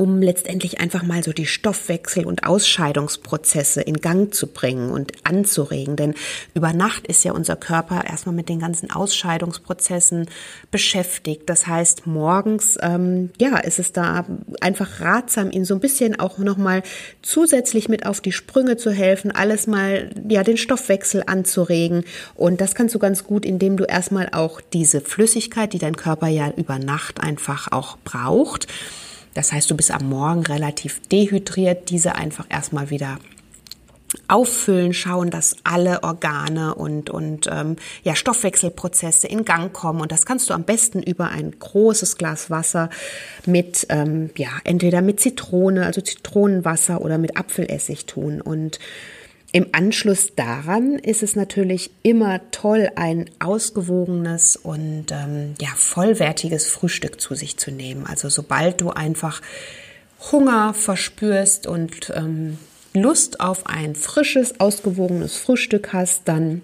um 0.00 0.22
letztendlich 0.22 0.80
einfach 0.80 1.02
mal 1.02 1.22
so 1.22 1.34
die 1.34 1.44
Stoffwechsel- 1.44 2.24
und 2.24 2.46
Ausscheidungsprozesse 2.46 3.82
in 3.82 3.98
Gang 3.98 4.32
zu 4.32 4.46
bringen 4.46 4.90
und 4.90 5.12
anzuregen. 5.24 5.96
Denn 5.96 6.14
über 6.54 6.72
Nacht 6.72 7.06
ist 7.06 7.22
ja 7.22 7.32
unser 7.32 7.54
Körper 7.54 8.06
erstmal 8.08 8.34
mit 8.34 8.48
den 8.48 8.60
ganzen 8.60 8.90
Ausscheidungsprozessen 8.90 10.30
beschäftigt. 10.70 11.50
Das 11.50 11.66
heißt, 11.66 12.06
morgens, 12.06 12.78
ähm, 12.80 13.28
ja, 13.38 13.58
ist 13.58 13.78
es 13.78 13.92
da 13.92 14.24
einfach 14.62 15.02
ratsam, 15.02 15.50
ihn 15.50 15.66
so 15.66 15.74
ein 15.74 15.80
bisschen 15.80 16.18
auch 16.18 16.38
nochmal 16.38 16.82
zusätzlich 17.20 17.90
mit 17.90 18.06
auf 18.06 18.22
die 18.22 18.32
Sprünge 18.32 18.78
zu 18.78 18.90
helfen, 18.92 19.30
alles 19.30 19.66
mal, 19.66 20.08
ja, 20.26 20.42
den 20.42 20.56
Stoffwechsel 20.56 21.24
anzuregen. 21.26 22.04
Und 22.34 22.62
das 22.62 22.74
kannst 22.74 22.94
du 22.94 22.98
ganz 22.98 23.24
gut, 23.24 23.44
indem 23.44 23.76
du 23.76 23.84
erstmal 23.84 24.30
auch 24.32 24.62
diese 24.62 25.02
Flüssigkeit, 25.02 25.74
die 25.74 25.78
dein 25.78 25.96
Körper 25.96 26.28
ja 26.28 26.50
über 26.56 26.78
Nacht 26.78 27.20
einfach 27.20 27.70
auch 27.70 27.98
braucht, 28.02 28.66
das 29.34 29.52
heißt, 29.52 29.70
du 29.70 29.76
bist 29.76 29.90
am 29.90 30.08
Morgen 30.08 30.44
relativ 30.44 31.00
dehydriert, 31.08 31.90
diese 31.90 32.16
einfach 32.16 32.46
erstmal 32.48 32.90
wieder 32.90 33.18
auffüllen, 34.28 34.92
schauen, 34.92 35.30
dass 35.30 35.56
alle 35.64 36.02
Organe 36.02 36.74
und, 36.74 37.10
und 37.10 37.48
ähm, 37.50 37.76
ja, 38.02 38.14
Stoffwechselprozesse 38.14 39.26
in 39.28 39.44
Gang 39.44 39.72
kommen. 39.72 40.00
Und 40.00 40.12
das 40.12 40.26
kannst 40.26 40.50
du 40.50 40.54
am 40.54 40.64
besten 40.64 41.02
über 41.02 41.28
ein 41.28 41.54
großes 41.58 42.16
Glas 42.16 42.50
Wasser 42.50 42.90
mit, 43.46 43.86
ähm, 43.88 44.30
ja, 44.36 44.50
entweder 44.64 45.02
mit 45.02 45.20
Zitrone, 45.20 45.86
also 45.86 46.00
Zitronenwasser 46.00 47.00
oder 47.02 47.18
mit 47.18 47.36
Apfelessig 47.36 48.06
tun. 48.06 48.40
Und 48.40 48.78
im 49.52 49.66
Anschluss 49.72 50.34
daran 50.36 50.94
ist 50.94 51.22
es 51.24 51.34
natürlich 51.34 51.90
immer 52.02 52.40
toll, 52.52 52.90
ein 52.94 53.28
ausgewogenes 53.40 54.56
und 54.56 55.06
ähm, 55.10 55.54
ja, 55.60 55.70
vollwertiges 55.74 56.68
Frühstück 56.68 57.20
zu 57.20 57.34
sich 57.34 57.56
zu 57.56 57.72
nehmen. 57.72 58.06
Also 58.06 58.28
sobald 58.28 58.80
du 58.80 58.90
einfach 58.90 59.42
Hunger 60.30 60.72
verspürst 60.72 61.66
und 61.66 62.12
ähm, 62.14 62.58
Lust 62.94 63.40
auf 63.40 63.66
ein 63.66 63.94
frisches, 63.96 64.60
ausgewogenes 64.60 65.36
Frühstück 65.36 65.92
hast, 65.92 66.22
dann 66.26 66.62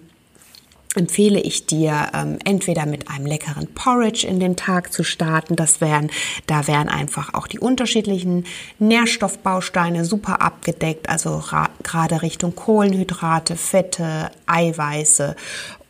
empfehle 0.97 1.39
ich 1.39 1.65
dir, 1.65 2.09
ähm, 2.13 2.39
entweder 2.43 2.85
mit 2.85 3.09
einem 3.09 3.25
leckeren 3.25 3.67
Porridge 3.67 4.27
in 4.27 4.39
den 4.39 4.55
Tag 4.55 4.91
zu 4.91 5.03
starten. 5.03 5.55
Das 5.55 5.79
wären, 5.81 6.09
da 6.47 6.67
wären 6.67 6.89
einfach 6.89 7.33
auch 7.33 7.47
die 7.47 7.59
unterschiedlichen 7.59 8.45
Nährstoffbausteine 8.79 10.05
super 10.05 10.41
abgedeckt, 10.41 11.09
also 11.09 11.43
gerade 11.83 12.21
Richtung 12.21 12.55
Kohlenhydrate, 12.55 13.55
Fette, 13.55 14.31
Eiweiße. 14.45 15.35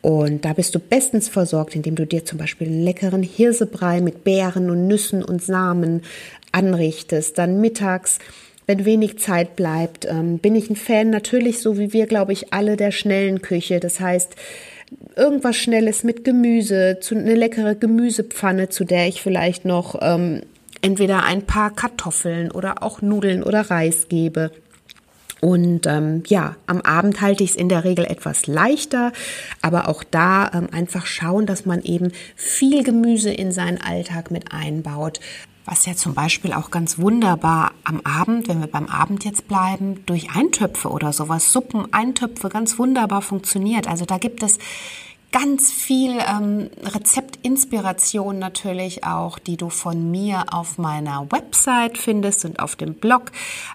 Und 0.02 0.46
da 0.46 0.54
bist 0.54 0.76
du 0.76 0.80
bestens 0.80 1.28
versorgt, 1.28 1.76
indem 1.76 1.96
du 1.96 2.06
dir 2.06 2.24
zum 2.24 2.38
Beispiel 2.38 2.68
einen 2.68 2.84
leckeren 2.84 3.24
Hirsebrei 3.24 4.00
mit 4.02 4.24
Beeren 4.24 4.70
und 4.70 4.88
Nüssen 4.88 5.24
und 5.24 5.44
Samen 5.44 6.04
anrichtest. 6.52 7.38
Dann 7.38 7.60
mittags 7.60 8.20
wenn 8.68 8.84
wenig 8.84 9.18
Zeit 9.18 9.56
bleibt, 9.56 10.06
ähm, 10.06 10.40
bin 10.40 10.54
ich 10.54 10.70
ein 10.70 10.76
Fan 10.76 11.10
natürlich, 11.10 11.62
so 11.62 11.78
wie 11.80 11.94
wir, 11.94 12.06
glaube 12.06 12.34
ich, 12.34 12.54
alle 12.54 12.76
der 12.76 12.92
schnellen 12.92 13.42
Küche. 13.42 13.80
Das 13.80 14.02
heißt, 14.02 14.36
irgendwas 15.16 15.58
Schnelles 15.58 16.04
mit 16.04 16.24
Gemüse, 16.24 17.00
zu, 17.02 17.16
eine 17.16 17.36
leckere 17.36 17.76
Gemüsepfanne, 17.76 18.70
zu 18.70 18.84
der 18.84 19.08
ich 19.08 19.22
vielleicht 19.22 19.66
noch 19.66 20.00
ähm, 20.02 20.42
entweder 20.82 21.24
ein 21.24 21.44
paar 21.44 21.72
Kartoffeln 21.72 22.52
oder 22.52 22.84
auch 22.84 23.02
Nudeln 23.02 23.44
oder 23.44 23.62
Reis 23.70 24.08
gebe. 24.08 24.52
Und 25.40 25.86
ähm, 25.86 26.24
ja, 26.28 26.56
am 26.66 26.82
Abend 26.82 27.22
halte 27.22 27.44
ich 27.44 27.52
es 27.52 27.56
in 27.56 27.70
der 27.70 27.84
Regel 27.84 28.06
etwas 28.06 28.48
leichter, 28.48 29.12
aber 29.62 29.88
auch 29.88 30.04
da 30.04 30.50
ähm, 30.54 30.70
einfach 30.72 31.06
schauen, 31.06 31.46
dass 31.46 31.66
man 31.66 31.84
eben 31.84 32.12
viel 32.36 32.84
Gemüse 32.84 33.32
in 33.32 33.52
seinen 33.52 33.80
Alltag 33.80 34.32
mit 34.32 34.52
einbaut 34.52 35.20
was 35.68 35.86
ja 35.86 35.96
zum 35.96 36.14
Beispiel 36.14 36.54
auch 36.54 36.72
ganz 36.72 36.98
wunderbar 36.98 37.74
am 37.84 38.00
Abend, 38.02 38.48
wenn 38.48 38.62
wir 38.62 38.68
beim 38.68 38.88
Abend 38.88 39.26
jetzt 39.26 39.50
bleiben, 39.50 40.06
durch 40.06 40.30
Eintöpfe 40.34 40.90
oder 40.90 41.12
sowas, 41.12 41.52
Suppen, 41.52 41.94
Eintöpfe 41.94 42.48
ganz 42.48 42.80
wunderbar 42.80 43.22
funktioniert. 43.22 43.86
Also 43.88 44.06
da 44.06 44.18
gibt 44.18 44.44
es 44.44 44.60
ganz 45.34 45.74
viel 45.74 46.20
ähm, 46.20 46.70
Rezeptinspiration 46.84 48.40
natürlich 48.40 49.04
auch, 49.04 49.40
die 49.40 49.58
du 49.58 49.70
von 49.70 50.10
mir 50.10 50.46
auf 50.52 50.78
meiner 50.78 51.30
Website 51.32 51.98
findest 51.98 52.46
und 52.46 52.60
auf 52.60 52.78
dem 52.78 52.94
Blog, 52.94 53.34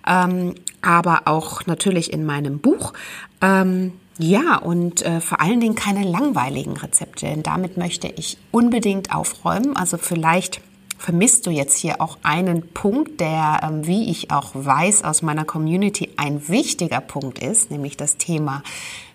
ähm, 0.08 0.54
aber 0.80 1.22
auch 1.26 1.66
natürlich 1.66 2.10
in 2.10 2.24
meinem 2.24 2.58
Buch. 2.58 2.94
Ähm, 3.42 3.92
ja, 4.18 4.56
und 4.56 5.02
äh, 5.02 5.20
vor 5.20 5.42
allen 5.42 5.60
Dingen 5.60 5.74
keine 5.74 6.04
langweiligen 6.04 6.76
Rezepte, 6.76 7.26
denn 7.26 7.42
damit 7.42 7.76
möchte 7.76 8.08
ich 8.08 8.38
unbedingt 8.50 9.14
aufräumen. 9.14 9.76
Also 9.76 9.98
vielleicht 9.98 10.62
vermisst 11.02 11.46
du 11.46 11.50
jetzt 11.50 11.76
hier 11.78 12.00
auch 12.00 12.16
einen 12.22 12.68
Punkt, 12.68 13.18
der, 13.18 13.58
ähm, 13.64 13.86
wie 13.88 14.08
ich 14.08 14.30
auch 14.30 14.50
weiß 14.54 15.02
aus 15.02 15.20
meiner 15.20 15.44
Community, 15.44 16.10
ein 16.16 16.48
wichtiger 16.48 17.00
Punkt 17.00 17.40
ist, 17.40 17.72
nämlich 17.72 17.96
das 17.96 18.18
Thema 18.18 18.62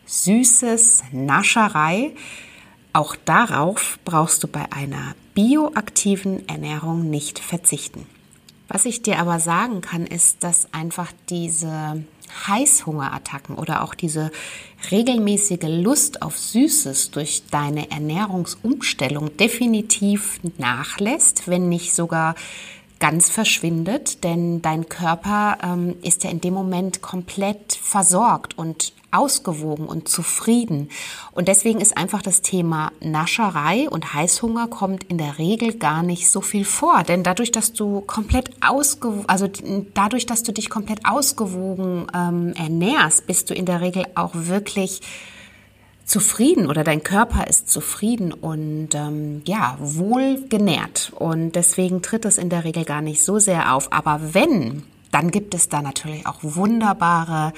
süßes 0.05 1.03
Nascherei. 1.13 2.11
Auch 2.91 3.15
darauf 3.15 3.99
brauchst 4.03 4.43
du 4.43 4.49
bei 4.49 4.65
einer 4.69 5.15
bioaktiven 5.33 6.47
Ernährung 6.49 7.09
nicht 7.09 7.39
verzichten. 7.39 8.05
Was 8.67 8.83
ich 8.83 9.01
dir 9.01 9.19
aber 9.19 9.39
sagen 9.39 9.79
kann, 9.79 10.05
ist, 10.05 10.43
dass 10.43 10.73
einfach 10.73 11.13
diese 11.29 12.03
Heißhungerattacken 12.47 13.55
oder 13.55 13.83
auch 13.83 13.93
diese 13.93 14.31
regelmäßige 14.91 15.63
Lust 15.63 16.21
auf 16.21 16.37
Süßes 16.37 17.11
durch 17.11 17.43
deine 17.49 17.89
Ernährungsumstellung 17.89 19.35
definitiv 19.37 20.39
nachlässt, 20.57 21.47
wenn 21.47 21.69
nicht 21.69 21.95
sogar 21.95 22.35
ganz 22.99 23.29
verschwindet, 23.29 24.23
denn 24.23 24.61
dein 24.61 24.89
Körper 24.89 25.57
ähm, 25.63 25.95
ist 26.01 26.23
ja 26.23 26.29
in 26.29 26.41
dem 26.41 26.53
Moment 26.53 27.01
komplett 27.01 27.73
versorgt 27.73 28.57
und 28.57 28.93
ausgewogen 29.11 29.87
und 29.87 30.09
zufrieden. 30.09 30.89
Und 31.31 31.47
deswegen 31.47 31.79
ist 31.79 31.97
einfach 31.97 32.21
das 32.21 32.41
Thema 32.41 32.91
Nascherei 32.99 33.89
und 33.89 34.13
Heißhunger 34.13 34.67
kommt 34.67 35.05
in 35.05 35.17
der 35.17 35.37
Regel 35.37 35.73
gar 35.73 36.03
nicht 36.03 36.29
so 36.29 36.41
viel 36.41 36.65
vor. 36.65 37.03
Denn 37.03 37.23
dadurch, 37.23 37.51
dass 37.51 37.73
du 37.73 38.01
komplett 38.01 38.51
ausgewogen, 38.61 39.25
also 39.27 39.47
dadurch, 39.93 40.25
dass 40.25 40.43
du 40.43 40.51
dich 40.51 40.69
komplett 40.69 41.05
ausgewogen 41.05 42.07
ähm, 42.13 42.53
ernährst, 42.57 43.27
bist 43.27 43.49
du 43.49 43.53
in 43.53 43.65
der 43.65 43.81
Regel 43.81 44.05
auch 44.15 44.31
wirklich 44.33 45.01
zufrieden 46.07 46.67
oder 46.67 46.83
dein 46.83 47.03
Körper 47.03 47.47
ist 47.47 47.69
zufrieden 47.69 48.31
und 48.31 48.89
ähm, 48.93 49.41
ja, 49.45 49.77
wohl 49.79 50.47
genährt. 50.47 51.11
Und 51.13 51.51
deswegen 51.51 52.01
tritt 52.01 52.25
es 52.25 52.37
in 52.37 52.49
der 52.49 52.63
Regel 52.63 52.85
gar 52.85 53.01
nicht 53.01 53.23
so 53.23 53.39
sehr 53.39 53.73
auf. 53.75 53.91
Aber 53.91 54.33
wenn, 54.33 54.83
dann 55.17 55.31
gibt 55.31 55.55
es 55.55 55.67
da 55.67 55.81
natürlich 55.81 56.27
auch 56.27 56.37
wunderbare 56.43 57.51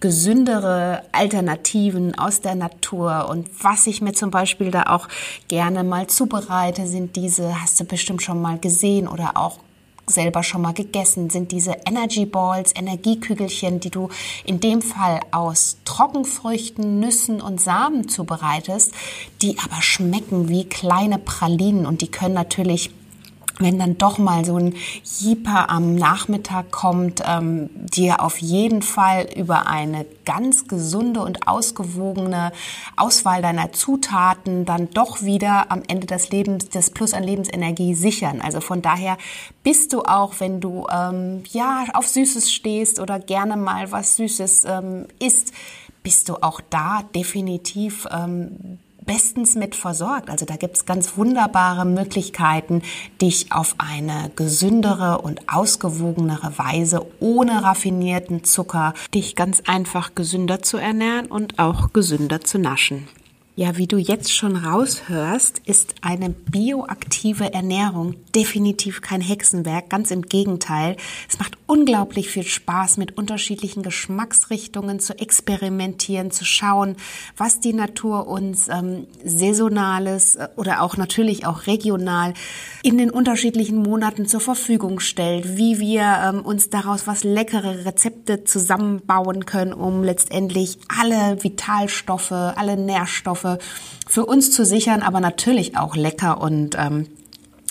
gesündere 0.00 1.04
Alternativen 1.12 2.18
aus 2.18 2.40
der 2.40 2.56
Natur. 2.56 3.28
Und 3.30 3.48
was 3.62 3.86
ich 3.86 4.00
mir 4.00 4.14
zum 4.14 4.32
Beispiel 4.32 4.72
da 4.72 4.84
auch 4.84 5.06
gerne 5.46 5.84
mal 5.84 6.08
zubereite, 6.08 6.88
sind 6.88 7.14
diese, 7.14 7.60
hast 7.60 7.78
du 7.78 7.84
bestimmt 7.84 8.22
schon 8.22 8.42
mal 8.42 8.58
gesehen 8.58 9.06
oder 9.06 9.36
auch 9.36 9.58
selber 10.06 10.42
schon 10.42 10.62
mal 10.62 10.72
gegessen, 10.72 11.30
sind 11.30 11.52
diese 11.52 11.76
Energy 11.86 12.26
Balls, 12.26 12.72
Energiekügelchen, 12.74 13.78
die 13.78 13.90
du 13.90 14.08
in 14.44 14.58
dem 14.58 14.82
Fall 14.82 15.20
aus 15.30 15.76
Trockenfrüchten, 15.84 16.98
Nüssen 16.98 17.40
und 17.40 17.60
Samen 17.60 18.08
zubereitest, 18.08 18.92
die 19.42 19.56
aber 19.58 19.82
schmecken 19.82 20.48
wie 20.48 20.64
kleine 20.64 21.18
Pralinen 21.18 21.86
und 21.86 22.00
die 22.00 22.10
können 22.10 22.34
natürlich 22.34 22.90
wenn 23.58 23.78
dann 23.78 23.98
doch 23.98 24.18
mal 24.18 24.44
so 24.44 24.56
ein 24.56 24.74
Jeeper 25.02 25.70
am 25.70 25.94
Nachmittag 25.94 26.70
kommt, 26.70 27.22
ähm, 27.26 27.70
dir 27.72 28.22
auf 28.22 28.38
jeden 28.38 28.82
Fall 28.82 29.26
über 29.36 29.66
eine 29.66 30.06
ganz 30.24 30.68
gesunde 30.68 31.20
und 31.20 31.48
ausgewogene 31.48 32.52
Auswahl 32.96 33.42
deiner 33.42 33.72
Zutaten 33.72 34.64
dann 34.64 34.90
doch 34.90 35.22
wieder 35.22 35.70
am 35.70 35.82
Ende 35.88 36.06
des 36.06 36.30
Lebens 36.30 36.68
das 36.68 36.90
Plus 36.90 37.14
an 37.14 37.24
Lebensenergie 37.24 37.94
sichern. 37.94 38.40
Also 38.40 38.60
von 38.60 38.82
daher 38.82 39.16
bist 39.62 39.92
du 39.92 40.02
auch, 40.02 40.34
wenn 40.38 40.60
du 40.60 40.86
ähm, 40.90 41.42
ja 41.50 41.84
auf 41.94 42.06
Süßes 42.06 42.52
stehst 42.52 43.00
oder 43.00 43.18
gerne 43.18 43.56
mal 43.56 43.90
was 43.90 44.16
Süßes 44.16 44.64
ähm, 44.64 45.06
isst, 45.18 45.52
bist 46.02 46.28
du 46.28 46.36
auch 46.42 46.60
da 46.70 47.02
definitiv 47.14 48.06
ähm, 48.10 48.78
bestens 49.08 49.56
mit 49.56 49.74
versorgt. 49.74 50.30
Also 50.30 50.44
da 50.44 50.54
gibt 50.54 50.76
es 50.76 50.86
ganz 50.86 51.16
wunderbare 51.16 51.84
Möglichkeiten, 51.84 52.82
dich 53.20 53.50
auf 53.50 53.74
eine 53.78 54.30
gesündere 54.36 55.22
und 55.22 55.48
ausgewogenere 55.48 56.58
Weise 56.58 57.04
ohne 57.18 57.64
raffinierten 57.64 58.44
Zucker, 58.44 58.92
dich 59.14 59.34
ganz 59.34 59.62
einfach 59.66 60.14
gesünder 60.14 60.62
zu 60.62 60.76
ernähren 60.76 61.26
und 61.26 61.58
auch 61.58 61.92
gesünder 61.92 62.42
zu 62.42 62.58
naschen. 62.58 63.08
Ja, 63.58 63.76
wie 63.76 63.88
du 63.88 63.96
jetzt 63.96 64.32
schon 64.32 64.54
raushörst, 64.54 65.62
ist 65.64 65.96
eine 66.00 66.30
bioaktive 66.30 67.52
Ernährung 67.52 68.14
definitiv 68.32 69.00
kein 69.00 69.20
Hexenwerk, 69.20 69.90
ganz 69.90 70.12
im 70.12 70.22
Gegenteil. 70.22 70.96
Es 71.28 71.40
macht 71.40 71.58
unglaublich 71.66 72.30
viel 72.30 72.44
Spaß, 72.44 72.98
mit 72.98 73.18
unterschiedlichen 73.18 73.82
Geschmacksrichtungen 73.82 75.00
zu 75.00 75.18
experimentieren, 75.18 76.30
zu 76.30 76.44
schauen, 76.44 76.94
was 77.36 77.58
die 77.58 77.72
Natur 77.72 78.28
uns 78.28 78.68
ähm, 78.68 79.08
saisonales 79.24 80.36
äh, 80.36 80.48
oder 80.54 80.80
auch 80.80 80.96
natürlich 80.96 81.44
auch 81.44 81.66
regional 81.66 82.34
in 82.84 82.96
den 82.96 83.10
unterschiedlichen 83.10 83.78
Monaten 83.78 84.26
zur 84.26 84.40
Verfügung 84.40 85.00
stellt, 85.00 85.56
wie 85.56 85.80
wir 85.80 86.02
ähm, 86.02 86.42
uns 86.42 86.70
daraus 86.70 87.08
was 87.08 87.24
leckere 87.24 87.84
Rezepte 87.84 88.44
zusammenbauen 88.44 89.46
können, 89.46 89.72
um 89.72 90.04
letztendlich 90.04 90.78
alle 90.88 91.42
Vitalstoffe, 91.42 92.30
alle 92.30 92.76
Für 94.06 94.26
uns 94.26 94.50
zu 94.50 94.64
sichern, 94.64 95.02
aber 95.02 95.20
natürlich 95.20 95.76
auch 95.76 95.96
lecker 95.96 96.40
und 96.40 96.76
ähm, 96.78 97.06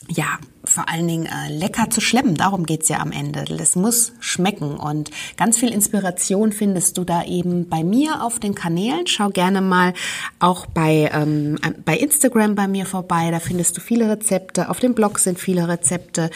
ja, 0.10 0.40
vor 0.68 0.90
allen 0.90 1.08
Dingen 1.08 1.26
äh, 1.26 1.52
lecker 1.52 1.90
zu 1.90 2.02
schleppen. 2.02 2.36
Darum 2.36 2.66
geht's 2.66 2.90
ja 2.90 3.00
am 3.00 3.12
Ende. 3.12 3.46
Es 3.60 3.76
muss 3.76 4.14
schmecken 4.20 4.78
und 4.78 5.12
ganz 5.38 5.58
viel 5.58 5.72
Inspiration 5.72 6.52
findest 6.52 6.98
du 6.98 7.04
da 7.04 7.24
eben 7.24 7.70
bei 7.70 7.84
mir 7.84 8.24
auf 8.24 8.40
den 8.40 8.56
Kanälen. 8.56 9.08
Schau 9.08 9.30
gerne 9.30 9.62
mal 9.62 9.94
auch 10.40 10.66
bei, 10.66 11.10
ähm, 11.14 11.58
bei 11.86 11.98
Instagram 11.98 12.56
bei 12.56 12.68
mir 12.68 12.86
vorbei. 12.86 13.32
Da 13.32 13.40
findest 13.40 13.78
du 13.78 13.82
viele 13.82 14.10
Rezepte. 14.10 14.70
Auf 14.70 14.80
dem 14.80 14.94
Blog 14.94 15.20
sind 15.20 15.40
viele 15.40 15.68
Rezepte. 15.68 16.30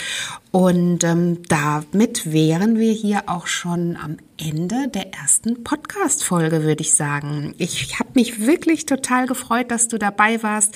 Und 0.52 1.06
ähm, 1.06 1.44
damit 1.48 2.32
wären 2.32 2.78
wir 2.78 2.92
hier 2.92 3.24
auch 3.28 3.48
schon 3.48 3.96
am 3.96 4.18
Ende 4.38 4.90
der 4.90 5.14
ersten 5.14 5.64
Podcast-Folge, 5.64 6.64
würde 6.64 6.82
ich 6.82 6.94
sagen. 6.94 7.54
Ich 7.58 8.00
habe 8.00 8.10
mich 8.16 8.46
wirklich 8.46 8.86
total 8.86 9.28
gefreut, 9.28 9.72
dass 9.72 9.88
du 9.88 9.98
dabei 9.98 10.44
warst. 10.44 10.76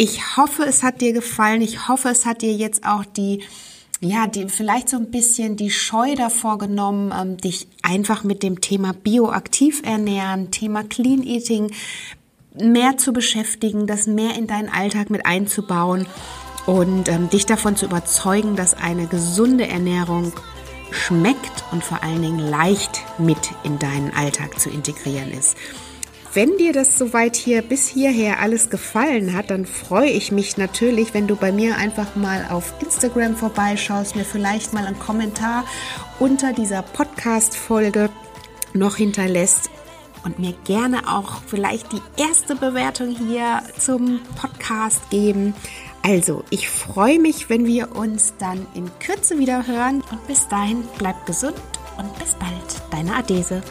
Ich 0.00 0.36
hoffe, 0.36 0.62
es 0.62 0.84
hat 0.84 1.00
dir 1.00 1.12
gefallen. 1.12 1.60
Ich 1.60 1.88
hoffe, 1.88 2.08
es 2.08 2.24
hat 2.24 2.42
dir 2.42 2.52
jetzt 2.52 2.86
auch 2.86 3.04
die 3.04 3.42
ja, 4.00 4.28
die, 4.28 4.48
vielleicht 4.48 4.88
so 4.88 4.96
ein 4.96 5.10
bisschen 5.10 5.56
die 5.56 5.72
Scheu 5.72 6.14
davor 6.14 6.56
genommen, 6.56 7.12
ähm, 7.12 7.36
dich 7.36 7.66
einfach 7.82 8.22
mit 8.22 8.44
dem 8.44 8.60
Thema 8.60 8.92
bioaktiv 8.92 9.82
ernähren, 9.84 10.52
Thema 10.52 10.84
Clean 10.84 11.24
Eating 11.24 11.72
mehr 12.54 12.96
zu 12.96 13.12
beschäftigen, 13.12 13.88
das 13.88 14.06
mehr 14.06 14.36
in 14.36 14.46
deinen 14.46 14.68
Alltag 14.68 15.10
mit 15.10 15.26
einzubauen 15.26 16.06
und 16.64 17.08
ähm, 17.08 17.28
dich 17.28 17.44
davon 17.46 17.74
zu 17.74 17.86
überzeugen, 17.86 18.54
dass 18.54 18.74
eine 18.74 19.08
gesunde 19.08 19.66
Ernährung 19.66 20.32
schmeckt 20.92 21.64
und 21.72 21.82
vor 21.82 22.04
allen 22.04 22.22
Dingen 22.22 22.38
leicht 22.38 23.00
mit 23.18 23.50
in 23.64 23.80
deinen 23.80 24.14
Alltag 24.14 24.60
zu 24.60 24.70
integrieren 24.70 25.32
ist. 25.32 25.56
Wenn 26.34 26.58
dir 26.58 26.74
das 26.74 26.98
soweit 26.98 27.36
hier 27.36 27.62
bis 27.62 27.88
hierher 27.88 28.40
alles 28.40 28.68
gefallen 28.68 29.34
hat, 29.34 29.50
dann 29.50 29.64
freue 29.64 30.10
ich 30.10 30.30
mich 30.30 30.58
natürlich, 30.58 31.14
wenn 31.14 31.26
du 31.26 31.36
bei 31.36 31.52
mir 31.52 31.76
einfach 31.76 32.16
mal 32.16 32.46
auf 32.50 32.74
Instagram 32.82 33.34
vorbeischaust, 33.34 34.14
mir 34.14 34.26
vielleicht 34.26 34.74
mal 34.74 34.84
einen 34.84 34.98
Kommentar 34.98 35.64
unter 36.18 36.52
dieser 36.52 36.82
Podcast-Folge 36.82 38.10
noch 38.74 38.96
hinterlässt 38.96 39.70
und 40.24 40.38
mir 40.38 40.52
gerne 40.64 41.08
auch 41.08 41.40
vielleicht 41.46 41.92
die 41.92 42.02
erste 42.16 42.54
Bewertung 42.56 43.08
hier 43.08 43.62
zum 43.78 44.20
Podcast 44.36 45.08
geben. 45.08 45.54
Also, 46.02 46.44
ich 46.50 46.68
freue 46.68 47.18
mich, 47.18 47.48
wenn 47.48 47.64
wir 47.64 47.96
uns 47.96 48.34
dann 48.38 48.66
in 48.74 48.90
Kürze 48.98 49.38
wieder 49.38 49.66
hören 49.66 50.02
und 50.10 50.26
bis 50.26 50.46
dahin 50.48 50.84
bleib 50.98 51.24
gesund 51.24 51.56
und 51.96 52.18
bis 52.18 52.34
bald, 52.34 52.82
deine 52.90 53.16
Adese. 53.16 53.62